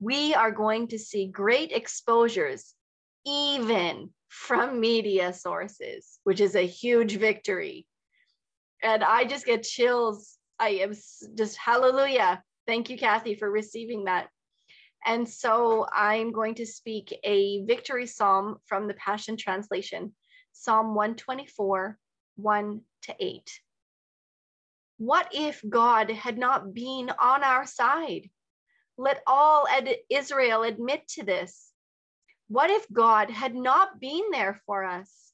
We 0.00 0.34
are 0.34 0.50
going 0.50 0.88
to 0.88 0.98
see 0.98 1.26
great 1.26 1.72
exposures, 1.72 2.74
even 3.24 4.12
from 4.28 4.80
media 4.80 5.32
sources, 5.32 6.18
which 6.24 6.40
is 6.40 6.54
a 6.54 6.66
huge 6.66 7.16
victory." 7.16 7.86
And 8.82 9.02
I 9.02 9.24
just 9.24 9.46
get 9.46 9.62
chills. 9.62 10.38
I 10.58 10.70
am 10.70 10.92
just 11.34 11.56
hallelujah. 11.56 12.42
Thank 12.66 12.90
you, 12.90 12.98
Kathy, 12.98 13.34
for 13.34 13.50
receiving 13.50 14.04
that. 14.04 14.28
And 15.06 15.28
so 15.28 15.86
I'm 15.92 16.32
going 16.32 16.54
to 16.56 16.66
speak 16.66 17.16
a 17.24 17.64
victory 17.64 18.06
psalm 18.06 18.58
from 18.66 18.88
the 18.88 18.94
Passion 18.94 19.36
Translation, 19.36 20.14
Psalm 20.52 20.94
124, 20.94 21.98
1 22.36 22.80
to 23.02 23.16
8. 23.18 23.60
What 24.98 25.28
if 25.32 25.62
God 25.68 26.10
had 26.10 26.36
not 26.36 26.74
been 26.74 27.08
on 27.08 27.44
our 27.44 27.64
side? 27.66 28.30
Let 28.96 29.22
all 29.28 29.68
ad- 29.68 29.96
Israel 30.10 30.64
admit 30.64 31.06
to 31.10 31.22
this. 31.22 31.72
What 32.48 32.68
if 32.70 32.92
God 32.92 33.30
had 33.30 33.54
not 33.54 34.00
been 34.00 34.30
there 34.32 34.60
for 34.66 34.82
us? 34.82 35.32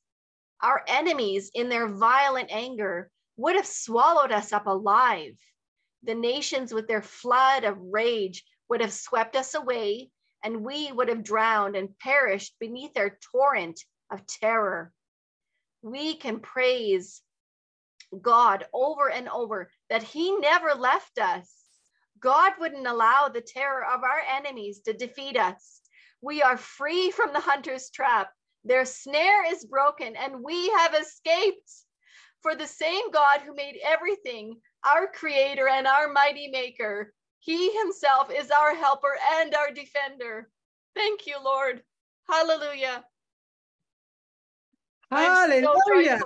Our 0.61 0.85
enemies, 0.87 1.51
in 1.55 1.71
their 1.71 1.89
violent 1.89 2.51
anger, 2.53 3.11
would 3.37 3.57
have 3.57 3.67
swallowed 3.67 4.33
us 4.33 4.53
up 4.53 4.67
alive. 4.67 5.39
The 6.03 6.15
nations, 6.15 6.75
with 6.75 6.87
their 6.87 7.03
flood 7.03 7.65
of 7.65 7.79
rage, 7.81 8.45
would 8.69 8.83
have 8.83 8.93
swept 8.93 9.35
us 9.35 9.55
away, 9.55 10.11
and 10.43 10.63
we 10.63 10.93
would 10.93 11.09
have 11.09 11.25
drowned 11.25 11.75
and 11.75 11.99
perished 11.99 12.55
beneath 12.59 12.93
their 12.93 13.19
torrent 13.33 13.81
of 14.11 14.27
terror. 14.27 14.93
We 15.81 16.17
can 16.17 16.41
praise 16.41 17.23
God 18.23 18.67
over 18.73 19.11
and 19.11 19.29
over 19.29 19.71
that 19.91 20.03
He 20.03 20.37
never 20.39 20.75
left 20.75 21.19
us. 21.19 21.53
God 22.21 22.53
wouldn't 22.59 22.87
allow 22.87 23.29
the 23.29 23.41
terror 23.41 23.85
of 23.85 24.03
our 24.03 24.21
enemies 24.37 24.81
to 24.81 24.93
defeat 24.93 25.37
us. 25.37 25.83
We 26.21 26.43
are 26.43 26.57
free 26.57 27.11
from 27.11 27.33
the 27.33 27.41
hunter's 27.41 27.91
trap. 27.91 28.31
Their 28.65 28.87
snare 28.87 29.53
is 29.53 29.67
broken, 29.67 30.17
and 30.17 30.43
we 30.43 30.71
have 30.71 30.95
escaped. 30.95 31.71
For 32.41 32.55
the 32.55 32.67
same 32.67 33.11
God 33.11 33.41
who 33.41 33.55
made 33.55 33.79
everything, 33.85 34.57
our 34.87 35.07
creator 35.07 35.69
and 35.69 35.87
our 35.87 36.09
mighty 36.09 36.49
maker, 36.49 37.13
he 37.41 37.77
himself 37.79 38.31
is 38.31 38.51
our 38.51 38.75
helper 38.75 39.17
and 39.39 39.55
our 39.55 39.71
defender. 39.71 40.49
Thank 40.95 41.27
you, 41.27 41.37
Lord. 41.43 41.83
Hallelujah. 42.29 43.05
Hallelujah. 45.11 46.21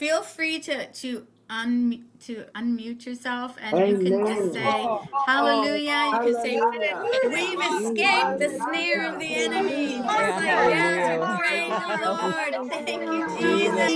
Feel 0.00 0.22
free 0.22 0.60
to 0.60 0.86
to 0.86 1.26
un, 1.50 2.06
to 2.20 2.44
unmute 2.54 3.06
yourself 3.06 3.56
and 3.60 3.76
Amen. 3.76 4.02
you 4.02 4.10
can 4.10 4.26
just 4.26 4.52
say 4.52 4.84
oh, 4.84 5.02
hallelujah. 5.26 6.10
You 6.12 6.18
can 6.22 6.34
say 6.34 7.56
we've 7.56 7.60
escaped 7.60 8.38
the 8.38 8.48
snare 8.48 9.12
of 9.12 9.18
the 9.18 9.34
enemy. 9.34 9.96
Just 9.96 10.44
like 10.44 10.70
yes, 10.70 11.40
praise 11.40 12.00
the 12.00 12.12
Lord. 12.12 12.70
Thank 12.70 13.02
you, 13.12 13.28
Jesus. 13.38 13.92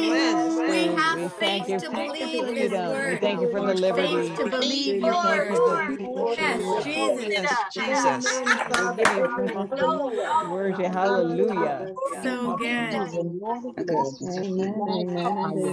We 0.70 0.94
have 0.94 1.32
faith 1.34 1.66
to 1.66 1.90
believe 1.90 2.56
His 2.56 2.72
word. 2.72 3.12
We 3.12 3.16
thank 3.18 3.40
you 3.40 3.48
for 3.50 3.60
the 3.60 3.74
liberty. 3.74 4.28
Faith 4.28 4.36
to 4.38 4.50
believe 4.50 5.02
your 5.02 5.14
word. 5.24 5.58
Yes, 6.38 6.84
Jesus. 6.84 7.50
Jesus. 7.72 8.42
Word, 10.50 10.78
hallelujah. 10.78 11.94
So 12.22 12.56
good. 12.56 13.10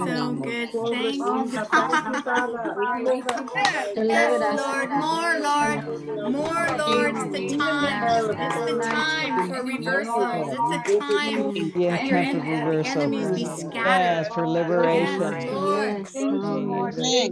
So 0.04 0.34
good. 0.42 0.70
Thank 0.90 1.18
you. 1.18 1.52
Yes, 3.94 4.40
Lord, 4.58 4.90
more, 4.90 5.38
Lord, 5.38 6.32
more, 6.32 6.76
Lord. 6.76 7.14
It's 7.14 7.24
the 7.32 7.56
time. 7.56 8.30
It's 8.30 8.72
the 8.72 8.78
time 8.82 9.48
for 9.48 9.62
reversals. 9.62 10.48
It's 10.50 10.88
the 10.88 10.98
time 10.98 11.54
yes, 11.76 12.00
that 12.00 12.06
your 12.06 12.18
for 12.18 12.24
en- 12.24 12.40
reversal. 12.40 13.02
enemies 13.02 13.30
be 13.30 13.44
scattered. 13.44 13.76
Yes, 13.84 14.34
for 14.34 14.48
liberation. 14.48 15.20
Yes, 15.20 16.14
Lord. 16.16 16.94
Yes. 16.98 17.30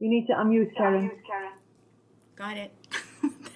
You 0.00 0.08
need 0.10 0.26
to 0.26 0.32
unmute 0.34 0.76
Karen. 0.76 1.10
Got 2.36 2.56
it. 2.58 2.72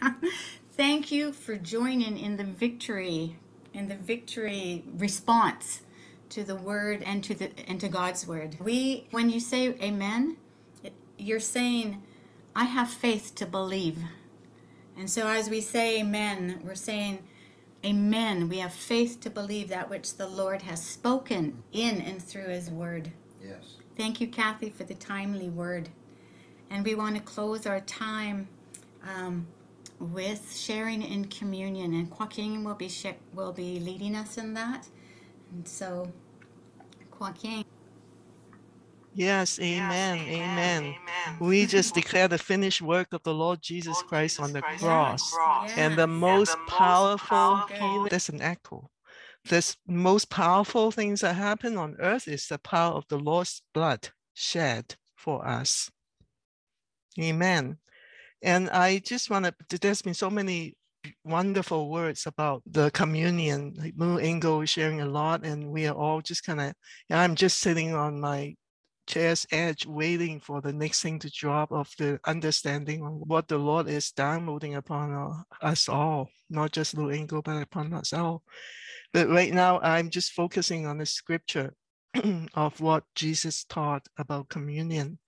Thank 0.73 1.13
you 1.13 1.33
for 1.33 1.57
joining 1.57 2.19
in 2.19 2.37
the 2.37 2.45
victory, 2.45 3.37
in 3.73 3.89
the 3.89 3.97
victory 3.97 4.85
response 4.97 5.83
to 6.31 6.45
the 6.45 6.57
word 6.57 7.03
and 7.03 7.23
to 7.25 7.35
the 7.35 7.51
and 7.69 7.81
to 7.81 7.89
God's 7.89 8.27
word. 8.27 8.57
We 8.61 9.07
when 9.11 9.31
you 9.31 9.41
say 9.41 9.69
amen, 9.81 10.37
it, 10.83 10.93
you're 11.19 11.41
saying 11.41 12.03
I 12.55 12.65
have 12.65 12.91
faith 12.91 13.35
to 13.37 13.47
believe. 13.47 13.99
And 14.97 15.11
so 15.11 15.27
as 15.27 15.51
we 15.51 15.61
say 15.61 16.01
amen, 16.01 16.61
we're 16.65 16.75
saying 16.75 17.19
amen. 17.85 18.49
We 18.49 18.59
have 18.59 18.73
faith 18.73 19.21
to 19.21 19.31
believe 19.31 19.69
that 19.69 19.91
which 19.91 20.17
the 20.17 20.29
Lord 20.29 20.63
has 20.63 20.83
spoken 20.85 21.63
in 21.73 22.01
and 22.01 22.23
through 22.23 22.49
his 22.49 22.71
word. 22.71 23.11
Yes. 23.43 23.77
Thank 23.97 24.21
you, 24.21 24.29
Kathy, 24.29 24.71
for 24.71 24.85
the 24.85 24.95
timely 24.95 25.49
word. 25.49 25.89
And 26.71 26.85
we 26.85 26.95
want 26.95 27.17
to 27.17 27.23
close 27.23 27.67
our 27.67 27.81
time 27.81 28.49
um, 29.07 29.47
with 30.01 30.57
sharing 30.57 31.03
in 31.03 31.27
communion, 31.27 31.95
and 31.95 32.11
Joaquin 32.11 32.65
will 32.65 32.75
be 32.75 32.89
sh- 32.89 33.07
will 33.33 33.53
be 33.53 33.79
leading 33.81 34.17
us 34.17 34.39
in 34.39 34.55
that. 34.55 34.89
And 35.55 35.67
so, 35.69 36.13
Joaquin. 37.19 37.65
Yes, 39.15 39.61
amen, 39.61 40.19
amen. 40.19 40.97
We 41.39 41.67
just 41.67 41.95
declare 41.95 42.27
the 42.27 42.39
finished 42.39 42.83
work 42.83 43.13
of 43.13 43.23
the 43.23 43.33
Lord 43.33 43.63
Jesus 43.63 44.03
Christ 44.03 44.41
on 44.41 44.53
the 44.53 44.63
cross. 44.63 45.33
And 45.77 45.97
the 45.97 46.09
most 46.09 46.57
powerful 46.67 47.63
healing, 47.69 48.09
that's 48.11 48.29
an 48.29 48.43
echo. 48.43 48.91
The 49.45 49.77
most 49.87 50.29
powerful 50.29 50.91
things 50.91 51.21
that 51.21 51.35
happen 51.37 51.77
on 51.77 51.95
earth 52.01 52.27
is 52.27 52.49
the 52.49 52.59
power 52.59 52.95
of 52.95 53.05
the 53.09 53.19
Lord's 53.19 53.63
blood 53.73 54.09
shed 54.33 54.97
for 55.15 55.47
us. 55.47 55.89
Amen. 57.21 57.79
And 58.43 58.69
I 58.71 58.99
just 58.99 59.31
want 59.31 59.45
to, 59.45 59.79
there's 59.79 60.03
been 60.03 60.15
so 60.15 60.31
many 60.31 60.77
wonderful 61.25 61.91
words 61.91 62.27
about 62.27 62.63
the 62.67 62.91
communion. 62.91 63.75
Like 63.77 63.95
Blue 63.95 64.19
Angel 64.19 64.61
is 64.61 64.71
sharing 64.71 65.01
a 65.01 65.07
lot, 65.07 65.45
and 65.45 65.71
we 65.71 65.87
are 65.87 65.95
all 65.95 66.21
just 66.21 66.45
kind 66.45 66.61
of, 66.61 66.75
I'm 67.11 67.35
just 67.35 67.59
sitting 67.59 67.95
on 67.95 68.21
my 68.21 68.55
chair's 69.07 69.47
edge 69.53 69.87
waiting 69.87 70.41
for 70.41 70.61
the 70.61 70.73
next 70.73 71.03
thing 71.03 71.19
to 71.19 71.31
drop 71.31 71.71
of 71.73 71.91
the 71.99 72.19
understanding 72.27 73.05
of 73.05 73.13
what 73.27 73.49
the 73.49 73.59
Lord 73.59 73.89
is 73.89 74.13
downloading 74.13 74.77
upon 74.77 75.45
us 75.61 75.89
all, 75.89 76.31
not 76.49 76.73
just 76.73 76.95
Blue 76.95 77.11
Angel, 77.11 77.43
but 77.43 77.61
upon 77.61 77.93
us 77.93 78.13
all. 78.13 78.43
But 79.13 79.29
right 79.29 79.53
now, 79.53 79.81
I'm 79.81 80.11
just 80.11 80.33
focusing 80.33 80.87
on 80.87 80.99
the 80.99 81.07
scripture 81.07 81.75
of 82.55 82.81
what 82.81 83.05
Jesus 83.15 83.65
taught 83.65 84.07
about 84.19 84.49
communion 84.49 85.19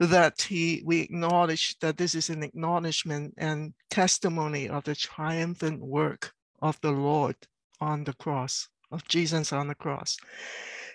that 0.00 0.42
he 0.42 0.82
we 0.84 1.00
acknowledge 1.00 1.78
that 1.80 1.96
this 1.96 2.14
is 2.14 2.28
an 2.30 2.42
acknowledgement 2.42 3.34
and 3.36 3.72
testimony 3.90 4.68
of 4.68 4.84
the 4.84 4.94
triumphant 4.94 5.80
work 5.80 6.32
of 6.60 6.80
the 6.80 6.90
Lord 6.90 7.36
on 7.80 8.04
the 8.04 8.12
cross, 8.14 8.68
of 8.90 9.06
Jesus 9.08 9.52
on 9.52 9.68
the 9.68 9.74
cross, 9.74 10.16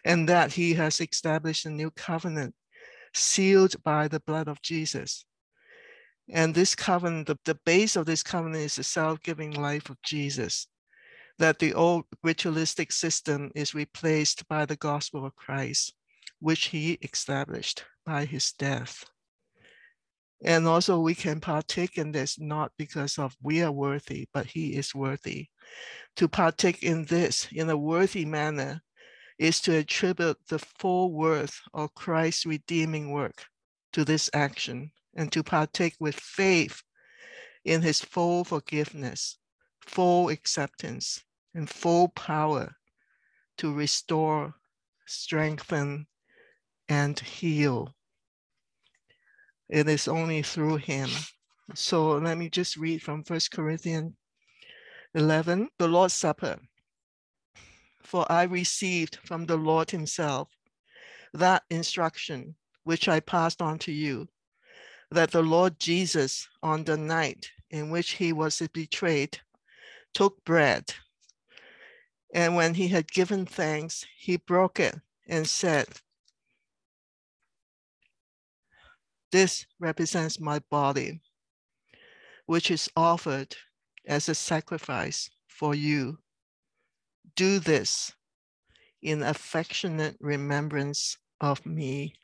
and 0.04 0.28
that 0.28 0.54
he 0.54 0.74
has 0.74 1.00
established 1.00 1.66
a 1.66 1.70
new 1.70 1.92
covenant 1.92 2.54
sealed 3.14 3.82
by 3.84 4.08
the 4.08 4.20
blood 4.20 4.48
of 4.48 4.62
Jesus. 4.62 5.26
And 6.30 6.54
this 6.54 6.76
covenant, 6.76 7.28
the, 7.28 7.38
the 7.46 7.60
base 7.66 7.96
of 7.96 8.06
this 8.06 8.24
covenant 8.24 8.64
is 8.64 8.76
the 8.76 8.84
self-giving 8.84 9.52
life 9.52 9.90
of 9.90 10.02
Jesus, 10.02 10.68
that 11.40 11.60
the 11.60 11.74
old 11.74 12.06
ritualistic 12.24 12.92
system 12.92 13.52
is 13.56 13.76
replaced 13.76 14.48
by 14.48 14.66
the 14.66 14.76
gospel 14.76 15.26
of 15.26 15.36
Christ, 15.36 15.94
which 16.40 16.66
he 16.66 16.94
established 17.02 17.86
by 18.06 18.26
his 18.26 18.52
death. 18.54 19.06
And 20.44 20.68
also, 20.68 21.00
we 21.00 21.16
can 21.16 21.40
partake 21.40 21.98
in 21.98 22.12
this 22.12 22.40
not 22.40 22.72
because 22.78 23.18
of 23.18 23.36
we 23.42 23.64
are 23.64 23.72
worthy, 23.72 24.28
but 24.34 24.46
he 24.46 24.76
is 24.76 24.94
worthy. 24.94 25.48
To 26.18 26.28
partake 26.28 26.84
in 26.84 27.06
this 27.06 27.48
in 27.52 27.70
a 27.70 27.78
worthy 27.78 28.26
manner 28.26 28.82
is 29.40 29.60
to 29.62 29.78
attribute 29.78 30.38
the 30.50 30.60
full 30.60 31.12
worth 31.12 31.60
of 31.74 31.96
Christ's 31.96 32.46
redeeming 32.46 33.12
work 33.12 33.46
to 33.94 34.06
this 34.06 34.30
action 34.34 34.92
and 35.16 35.32
to 35.32 35.44
partake 35.44 35.96
with 36.00 36.16
faith 36.16 36.84
in 37.66 37.82
his 37.82 38.02
full 38.02 38.44
forgiveness, 38.44 39.38
full 39.82 40.30
acceptance, 40.30 41.24
and 41.54 41.70
full 41.70 42.10
power 42.10 42.76
to 43.58 43.74
restore, 43.74 44.54
strengthen, 45.06 46.08
and 46.90 47.20
heal. 47.20 47.96
It 49.70 49.90
is 49.90 50.08
only 50.08 50.42
through 50.44 50.78
him. 50.78 51.10
So 51.74 52.18
let 52.18 52.38
me 52.38 52.50
just 52.50 52.78
read 52.78 53.02
from 53.02 53.24
First 53.24 53.52
Corinthians 53.52 54.14
11, 55.14 55.70
the 55.78 55.88
Lord's 55.88 56.14
Supper. 56.14 56.58
For 58.04 58.26
I 58.32 58.44
received 58.44 59.18
from 59.26 59.46
the 59.46 59.58
Lord 59.58 59.92
himself 59.92 60.50
that 61.34 61.64
instruction 61.70 62.56
which 62.84 63.10
I 63.10 63.20
passed 63.20 63.62
on 63.62 63.80
to 63.80 63.92
you, 63.92 64.30
that 65.12 65.32
the 65.32 65.42
Lord 65.42 65.78
Jesus, 65.78 66.48
on 66.64 66.86
the 66.86 66.96
night 66.96 67.52
in 67.70 67.90
which 67.90 68.12
he 68.12 68.32
was 68.32 68.62
betrayed, 68.74 69.40
took 70.14 70.42
bread. 70.46 70.94
And 72.34 72.56
when 72.56 72.74
he 72.74 72.90
had 72.90 73.12
given 73.12 73.46
thanks, 73.46 74.06
he 74.18 74.38
broke 74.38 74.80
it 74.80 74.96
and 75.28 75.48
said, 75.48 75.88
This 79.32 79.66
represents 79.80 80.40
my 80.40 80.60
body, 80.60 81.22
which 82.46 82.72
is 82.72 82.90
offered 82.96 83.56
as 84.06 84.30
a 84.30 84.36
sacrifice 84.36 85.30
for 85.48 85.76
you. 85.76 86.20
Do 87.36 87.60
this 87.60 88.14
in 89.02 89.22
affectionate 89.22 90.18
remembrance 90.20 91.18
of 91.42 91.66
me. 91.66 92.16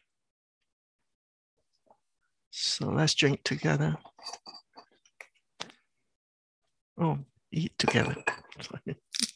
So 2.52 2.88
let's 2.88 3.14
drink 3.14 3.44
together. 3.44 3.98
Oh, 6.98 7.20
eat 7.52 7.78
together. 7.78 8.16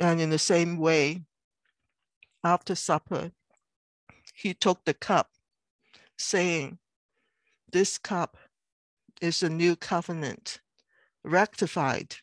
and 0.00 0.20
in 0.20 0.30
the 0.30 0.38
same 0.38 0.78
way, 0.78 1.22
after 2.44 2.74
supper, 2.74 3.32
he 4.34 4.54
took 4.54 4.84
the 4.84 4.94
cup, 4.94 5.30
saying, 6.16 6.78
This 7.70 7.98
cup 7.98 8.36
is 9.20 9.42
a 9.42 9.48
new 9.48 9.74
covenant, 9.74 10.60
rectified 11.24 12.16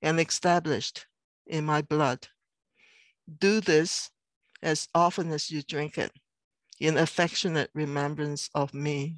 and 0.00 0.20
established 0.20 1.06
in 1.46 1.64
my 1.64 1.82
blood. 1.82 2.28
Do 3.40 3.60
this 3.60 4.10
as 4.62 4.88
often 4.94 5.32
as 5.32 5.50
you 5.50 5.62
drink 5.62 5.98
it 5.98 6.12
in 6.78 6.96
affectionate 6.96 7.70
remembrance 7.74 8.48
of 8.54 8.72
me. 8.72 9.16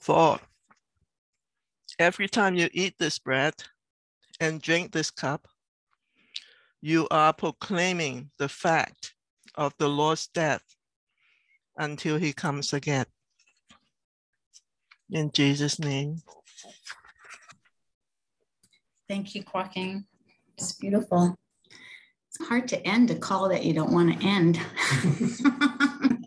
For 0.00 0.40
every 1.98 2.28
time 2.28 2.56
you 2.56 2.68
eat 2.72 2.94
this 2.98 3.18
bread 3.18 3.54
and 4.40 4.60
drink 4.60 4.92
this 4.92 5.10
cup, 5.10 5.48
you 6.80 7.08
are 7.10 7.32
proclaiming 7.32 8.30
the 8.38 8.48
fact 8.48 9.14
of 9.54 9.74
the 9.78 9.88
Lord's 9.88 10.26
death 10.28 10.62
until 11.76 12.16
he 12.16 12.32
comes 12.32 12.72
again. 12.72 13.06
In 15.10 15.30
Jesus' 15.32 15.78
name. 15.78 16.22
Thank 19.08 19.34
you, 19.34 19.44
Joaquin. 19.52 20.06
It's 20.58 20.72
beautiful. 20.72 21.36
It's 22.28 22.48
hard 22.48 22.68
to 22.68 22.86
end 22.86 23.10
a 23.10 23.14
call 23.14 23.48
that 23.48 23.64
you 23.64 23.72
don't 23.72 23.92
want 23.92 24.18
to 24.18 24.26
end. 24.26 24.60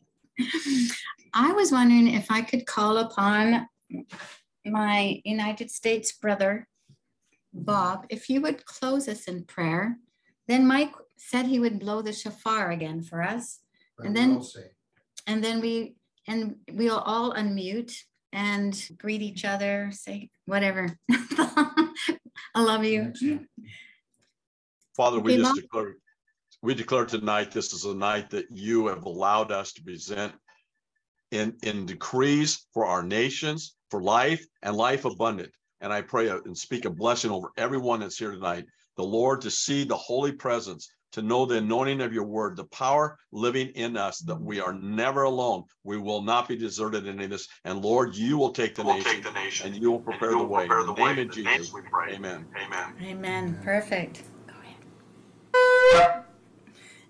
I 1.34 1.52
was 1.52 1.72
wondering 1.72 2.08
if 2.08 2.32
I 2.32 2.42
could 2.42 2.66
call 2.66 2.98
upon 2.98 3.68
my 4.66 5.22
United 5.24 5.72
States 5.72 6.12
brother, 6.14 6.68
Bob, 7.54 8.06
if 8.10 8.30
you 8.30 8.42
would 8.42 8.66
close 8.66 9.08
us 9.08 9.26
in 9.26 9.44
prayer. 9.44 9.98
Then 10.48 10.66
Mike 10.68 10.94
said 11.18 11.46
he 11.46 11.60
would 11.60 11.80
blow 11.80 12.02
the 12.02 12.14
shofar 12.14 12.72
again 12.72 13.02
for 13.02 13.22
us. 13.22 13.60
And 14.00 14.16
then 14.16 14.42
and 15.28 15.44
then 15.44 15.62
we 15.62 15.96
and 16.28 16.56
we'll 16.72 17.00
all 17.00 17.34
unmute 17.34 17.94
and 18.32 18.90
greet 18.98 19.22
each 19.22 19.46
other, 19.46 19.90
say 19.92 20.30
whatever. 20.46 20.96
I 21.12 21.92
love 22.56 22.84
you. 22.84 23.14
Father, 24.96 25.20
we 25.20 25.38
just 25.38 25.56
declare, 25.56 25.96
we 26.62 26.74
declare 26.74 27.06
tonight 27.06 27.52
this 27.52 27.74
is 27.74 27.86
a 27.86 27.96
night 27.96 28.30
that 28.32 28.46
you 28.52 28.88
have 28.88 29.04
allowed 29.04 29.52
us 29.52 29.74
to 29.74 29.84
present 29.84 30.34
in, 31.32 31.56
in 31.64 31.86
decrees 31.86 32.66
for 32.74 32.86
our 32.86 33.04
nations, 33.04 33.76
for 33.90 34.02
life 34.02 34.46
and 34.62 34.76
life 34.76 35.06
abundant. 35.06 35.52
And 35.82 35.94
I 35.94 36.02
pray 36.02 36.30
uh, 36.30 36.40
and 36.46 36.58
speak 36.58 36.86
a 36.86 36.90
blessing 36.90 37.32
over 37.32 37.52
everyone 37.58 38.02
that's 38.02 38.18
here 38.18 38.32
tonight. 38.32 38.66
The 38.98 39.04
Lord 39.04 39.42
to 39.42 39.52
see 39.52 39.84
the 39.84 39.96
holy 39.96 40.32
presence, 40.32 40.92
to 41.14 41.22
know 41.22 41.46
the 41.46 41.58
anointing 41.58 42.02
of 42.02 42.14
your 42.14 42.26
word, 42.26 42.56
the 42.56 42.66
power 42.66 43.18
living 43.32 43.70
in 43.70 43.98
us, 43.98 44.20
that 44.20 44.40
we 44.40 44.60
are 44.60 44.74
never 44.74 45.24
alone. 45.24 45.64
We 45.84 45.98
will 45.98 46.22
not 46.22 46.48
be 46.48 46.56
deserted 46.56 47.08
in 47.08 47.16
any 47.16 47.26
of 47.26 47.32
this. 47.32 47.48
And 47.66 47.82
Lord, 47.82 48.16
you 48.16 48.38
will 48.38 48.52
take 48.52 48.76
the, 48.76 48.84
nation, 48.84 49.12
take 49.12 49.24
the 49.24 49.32
nation, 49.32 49.68
and 49.68 49.82
you 49.82 49.92
will 49.92 50.02
prepare 50.02 50.32
you 50.32 50.40
the 50.40 50.44
way. 50.44 50.68
Prepare 50.68 50.84
the 50.84 50.94
in 50.94 50.96
the 50.96 51.16
name 51.16 51.30
of 51.30 51.34
Jesus. 51.34 51.74
Amen. 52.10 52.46
Amen. 52.66 52.94
Amen. 53.02 53.60
Perfect. 53.64 54.24
Go 54.48 54.54
ahead. 55.94 56.24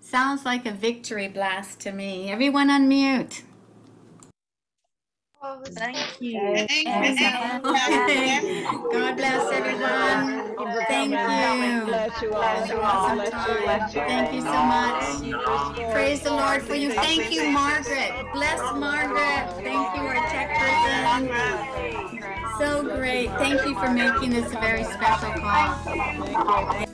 Sounds 0.00 0.44
like 0.44 0.64
a 0.66 0.72
victory 0.72 1.28
blast 1.28 1.80
to 1.80 1.92
me. 1.92 2.30
Everyone 2.30 2.68
unmute. 2.68 3.42
Oh, 5.42 5.62
thank 5.64 6.20
you. 6.20 6.38
Thank 6.68 6.86
you. 6.86 8.64
God 8.92 9.16
bless 9.16 9.52
everyone. 9.52 10.56
Thank 10.86 11.12
you. 11.12 11.18
Thank 14.02 14.34
you 14.34 14.42
so 14.42 14.62
much. 14.64 15.92
Praise 15.92 16.20
the 16.20 16.30
Lord 16.32 16.62
for 16.62 16.74
you. 16.74 16.92
Thank 16.92 17.32
you, 17.32 17.50
Margaret. 17.52 18.12
Bless 18.34 18.60
Margaret. 18.76 19.48
Thank 19.64 19.96
you, 19.96 20.02
our 20.02 20.28
tech 20.28 20.50
person. 20.58 21.30
So 22.58 22.82
great. 22.82 23.30
Thank 23.38 23.64
you 23.64 23.74
for 23.76 23.90
making 23.90 24.30
this 24.32 24.52
a 24.52 24.60
very 24.60 24.84
special 24.84 25.32
call. 25.40 26.86